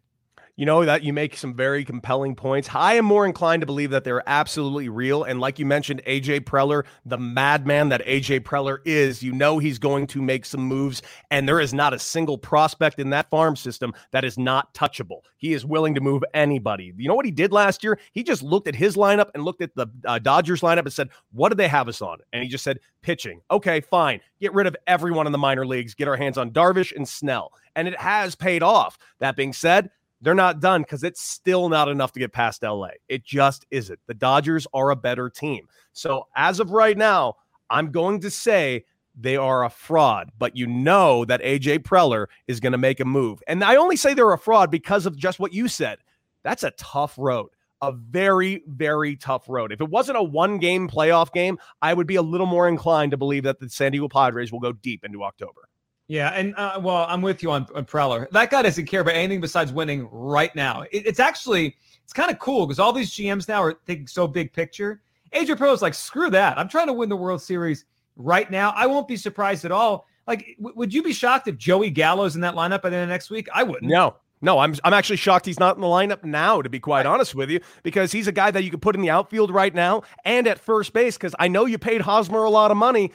You 0.58 0.64
know 0.64 0.86
that 0.86 1.02
you 1.02 1.12
make 1.12 1.36
some 1.36 1.52
very 1.52 1.84
compelling 1.84 2.34
points. 2.34 2.70
I 2.72 2.94
am 2.94 3.04
more 3.04 3.26
inclined 3.26 3.60
to 3.60 3.66
believe 3.66 3.90
that 3.90 4.04
they're 4.04 4.26
absolutely 4.26 4.88
real. 4.88 5.22
And 5.22 5.38
like 5.38 5.58
you 5.58 5.66
mentioned, 5.66 6.00
AJ 6.06 6.44
Preller, 6.44 6.84
the 7.04 7.18
madman 7.18 7.90
that 7.90 8.02
AJ 8.06 8.40
Preller 8.40 8.78
is, 8.86 9.22
you 9.22 9.32
know 9.32 9.58
he's 9.58 9.78
going 9.78 10.06
to 10.06 10.22
make 10.22 10.46
some 10.46 10.62
moves. 10.62 11.02
And 11.30 11.46
there 11.46 11.60
is 11.60 11.74
not 11.74 11.92
a 11.92 11.98
single 11.98 12.38
prospect 12.38 12.98
in 12.98 13.10
that 13.10 13.28
farm 13.28 13.54
system 13.54 13.92
that 14.12 14.24
is 14.24 14.38
not 14.38 14.72
touchable. 14.72 15.20
He 15.36 15.52
is 15.52 15.66
willing 15.66 15.94
to 15.94 16.00
move 16.00 16.24
anybody. 16.32 16.90
You 16.96 17.06
know 17.06 17.14
what 17.14 17.26
he 17.26 17.32
did 17.32 17.52
last 17.52 17.84
year? 17.84 17.98
He 18.12 18.22
just 18.22 18.42
looked 18.42 18.66
at 18.66 18.74
his 18.74 18.96
lineup 18.96 19.28
and 19.34 19.44
looked 19.44 19.60
at 19.60 19.74
the 19.74 19.88
uh, 20.06 20.18
Dodgers 20.20 20.62
lineup 20.62 20.80
and 20.80 20.92
said, 20.92 21.10
What 21.32 21.50
did 21.50 21.58
they 21.58 21.68
have 21.68 21.86
us 21.86 22.00
on? 22.00 22.16
And 22.32 22.42
he 22.42 22.48
just 22.48 22.64
said, 22.64 22.80
Pitching. 23.02 23.42
Okay, 23.50 23.82
fine. 23.82 24.20
Get 24.40 24.54
rid 24.54 24.66
of 24.66 24.74
everyone 24.86 25.26
in 25.26 25.32
the 25.32 25.38
minor 25.38 25.66
leagues. 25.66 25.92
Get 25.92 26.08
our 26.08 26.16
hands 26.16 26.38
on 26.38 26.50
Darvish 26.50 26.96
and 26.96 27.06
Snell. 27.06 27.52
And 27.74 27.86
it 27.86 28.00
has 28.00 28.34
paid 28.34 28.62
off. 28.62 28.96
That 29.18 29.36
being 29.36 29.52
said, 29.52 29.90
they're 30.26 30.34
not 30.34 30.58
done 30.58 30.82
because 30.82 31.04
it's 31.04 31.22
still 31.22 31.68
not 31.68 31.88
enough 31.88 32.10
to 32.10 32.18
get 32.18 32.32
past 32.32 32.64
LA. 32.64 32.88
It 33.08 33.24
just 33.24 33.64
isn't. 33.70 34.00
The 34.08 34.14
Dodgers 34.14 34.66
are 34.74 34.90
a 34.90 34.96
better 34.96 35.30
team. 35.30 35.68
So 35.92 36.26
as 36.34 36.58
of 36.58 36.72
right 36.72 36.98
now, 36.98 37.36
I'm 37.70 37.92
going 37.92 38.18
to 38.22 38.30
say 38.32 38.86
they 39.14 39.36
are 39.36 39.64
a 39.64 39.70
fraud, 39.70 40.32
but 40.36 40.56
you 40.56 40.66
know 40.66 41.24
that 41.26 41.42
AJ 41.42 41.84
Preller 41.84 42.26
is 42.48 42.58
going 42.58 42.72
to 42.72 42.76
make 42.78 42.98
a 42.98 43.04
move. 43.04 43.40
And 43.46 43.62
I 43.62 43.76
only 43.76 43.94
say 43.94 44.14
they're 44.14 44.32
a 44.32 44.36
fraud 44.36 44.68
because 44.68 45.06
of 45.06 45.16
just 45.16 45.38
what 45.38 45.52
you 45.52 45.68
said. 45.68 45.98
That's 46.42 46.64
a 46.64 46.72
tough 46.72 47.14
road, 47.16 47.50
a 47.80 47.92
very, 47.92 48.64
very 48.66 49.14
tough 49.14 49.48
road. 49.48 49.70
If 49.70 49.80
it 49.80 49.88
wasn't 49.88 50.18
a 50.18 50.24
one 50.24 50.58
game 50.58 50.88
playoff 50.88 51.32
game, 51.32 51.56
I 51.82 51.94
would 51.94 52.08
be 52.08 52.16
a 52.16 52.22
little 52.22 52.48
more 52.48 52.66
inclined 52.66 53.12
to 53.12 53.16
believe 53.16 53.44
that 53.44 53.60
the 53.60 53.68
San 53.68 53.92
Diego 53.92 54.08
Padres 54.08 54.50
will 54.50 54.58
go 54.58 54.72
deep 54.72 55.04
into 55.04 55.22
October. 55.22 55.68
Yeah, 56.08 56.28
and 56.30 56.54
uh, 56.56 56.78
well, 56.80 57.06
I'm 57.08 57.20
with 57.20 57.42
you 57.42 57.50
on, 57.50 57.66
on 57.74 57.84
Preller. 57.84 58.30
That 58.30 58.50
guy 58.50 58.62
doesn't 58.62 58.86
care 58.86 59.00
about 59.00 59.14
anything 59.14 59.40
besides 59.40 59.72
winning 59.72 60.08
right 60.10 60.54
now. 60.54 60.82
It, 60.92 61.06
it's 61.06 61.18
actually 61.18 61.76
it's 62.04 62.12
kind 62.12 62.30
of 62.30 62.38
cool 62.38 62.66
because 62.66 62.78
all 62.78 62.92
these 62.92 63.10
GMs 63.10 63.48
now 63.48 63.62
are 63.62 63.74
thinking 63.86 64.06
so 64.06 64.28
big 64.28 64.52
picture. 64.52 65.00
AJ 65.34 65.56
Preller's 65.56 65.82
like, 65.82 65.94
screw 65.94 66.30
that. 66.30 66.56
I'm 66.56 66.68
trying 66.68 66.86
to 66.86 66.92
win 66.92 67.08
the 67.08 67.16
World 67.16 67.42
Series 67.42 67.84
right 68.16 68.48
now. 68.50 68.72
I 68.76 68.86
won't 68.86 69.08
be 69.08 69.16
surprised 69.16 69.64
at 69.64 69.72
all. 69.72 70.06
Like, 70.28 70.56
w- 70.58 70.76
would 70.76 70.94
you 70.94 71.02
be 71.02 71.12
shocked 71.12 71.48
if 71.48 71.56
Joey 71.56 71.90
Gallo's 71.90 72.36
in 72.36 72.40
that 72.42 72.54
lineup 72.54 72.82
by 72.82 72.90
the 72.90 72.96
end 72.96 73.04
of 73.04 73.08
next 73.08 73.30
week? 73.30 73.48
I 73.52 73.64
wouldn't. 73.64 73.90
No, 73.90 74.14
no, 74.40 74.58
I'm 74.60 74.74
I'm 74.84 74.92
actually 74.92 75.16
shocked 75.16 75.46
he's 75.46 75.58
not 75.58 75.76
in 75.76 75.80
the 75.80 75.88
lineup 75.88 76.22
now, 76.22 76.62
to 76.62 76.68
be 76.68 76.78
quite 76.78 77.06
honest 77.06 77.34
with 77.34 77.50
you, 77.50 77.60
because 77.82 78.12
he's 78.12 78.28
a 78.28 78.32
guy 78.32 78.50
that 78.52 78.62
you 78.62 78.70
could 78.70 78.82
put 78.82 78.94
in 78.94 79.02
the 79.02 79.10
outfield 79.10 79.50
right 79.50 79.74
now 79.74 80.02
and 80.24 80.46
at 80.46 80.58
first 80.58 80.92
base. 80.92 81.16
Because 81.16 81.34
I 81.38 81.48
know 81.48 81.66
you 81.66 81.78
paid 81.78 82.02
Hosmer 82.02 82.44
a 82.44 82.50
lot 82.50 82.70
of 82.70 82.76
money, 82.76 83.12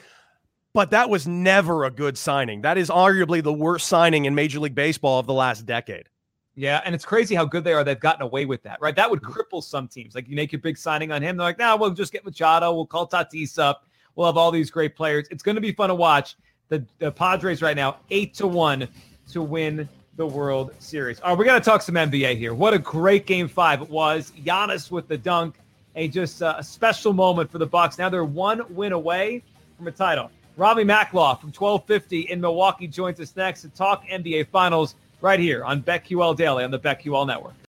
but 0.74 0.90
that 0.90 1.10
was 1.10 1.26
never 1.26 1.84
a 1.84 1.90
good 1.90 2.16
signing. 2.16 2.62
That 2.62 2.78
is 2.78 2.88
arguably 2.88 3.42
the 3.42 3.52
worst 3.52 3.88
signing 3.88 4.24
in 4.24 4.34
Major 4.34 4.60
League 4.60 4.74
Baseball 4.74 5.18
of 5.18 5.26
the 5.26 5.34
last 5.34 5.66
decade. 5.66 6.08
Yeah, 6.54 6.82
and 6.84 6.94
it's 6.94 7.04
crazy 7.04 7.34
how 7.34 7.44
good 7.44 7.64
they 7.64 7.72
are. 7.72 7.82
They've 7.82 7.98
gotten 7.98 8.22
away 8.22 8.44
with 8.44 8.62
that, 8.64 8.78
right? 8.80 8.94
That 8.94 9.10
would 9.10 9.22
cripple 9.22 9.62
some 9.62 9.88
teams. 9.88 10.14
Like 10.14 10.28
you 10.28 10.36
make 10.36 10.52
your 10.52 10.60
big 10.60 10.76
signing 10.76 11.10
on 11.10 11.22
him, 11.22 11.36
they're 11.36 11.46
like, 11.46 11.58
"Nah, 11.58 11.76
we'll 11.76 11.90
just 11.90 12.12
get 12.12 12.24
Machado. 12.24 12.74
We'll 12.74 12.86
call 12.86 13.08
Tatis 13.08 13.58
up. 13.58 13.86
We'll 14.14 14.26
have 14.26 14.36
all 14.36 14.50
these 14.50 14.70
great 14.70 14.94
players. 14.94 15.26
It's 15.30 15.42
going 15.42 15.54
to 15.54 15.62
be 15.62 15.72
fun 15.72 15.88
to 15.88 15.94
watch." 15.94 16.36
The, 16.68 16.84
the 16.98 17.12
Padres 17.12 17.60
right 17.60 17.76
now, 17.76 17.98
eight 18.10 18.32
to 18.34 18.46
one 18.46 18.88
to 19.30 19.42
win 19.42 19.86
the 20.16 20.26
World 20.26 20.72
Series. 20.78 21.20
All 21.20 21.30
right, 21.30 21.38
we 21.38 21.44
got 21.44 21.54
to 21.54 21.60
talk 21.64 21.82
some 21.82 21.96
NBA 21.96 22.38
here. 22.38 22.54
What 22.54 22.72
a 22.72 22.78
great 22.78 23.26
Game 23.26 23.48
Five 23.48 23.82
it 23.82 23.90
was. 23.90 24.32
Giannis 24.42 24.90
with 24.90 25.08
the 25.08 25.18
dunk, 25.18 25.56
a 25.96 26.08
just 26.08 26.42
uh, 26.42 26.54
a 26.58 26.64
special 26.64 27.12
moment 27.12 27.50
for 27.50 27.58
the 27.58 27.66
Bucks. 27.66 27.98
Now 27.98 28.08
they're 28.08 28.24
one 28.24 28.62
win 28.74 28.92
away 28.92 29.42
from 29.76 29.88
a 29.88 29.92
title. 29.92 30.30
Robbie 30.56 30.84
Maclaw 30.84 31.40
from 31.40 31.48
1250 31.48 32.20
in 32.30 32.40
Milwaukee 32.40 32.86
joins 32.86 33.18
us 33.20 33.34
next 33.36 33.62
to 33.62 33.70
talk 33.70 34.06
NBA 34.06 34.48
Finals 34.48 34.96
right 35.22 35.40
here 35.40 35.64
on 35.64 35.82
BetQL 35.82 36.36
Daily 36.36 36.62
on 36.62 36.70
the 36.70 36.78
BetQL 36.78 37.26
Network. 37.26 37.54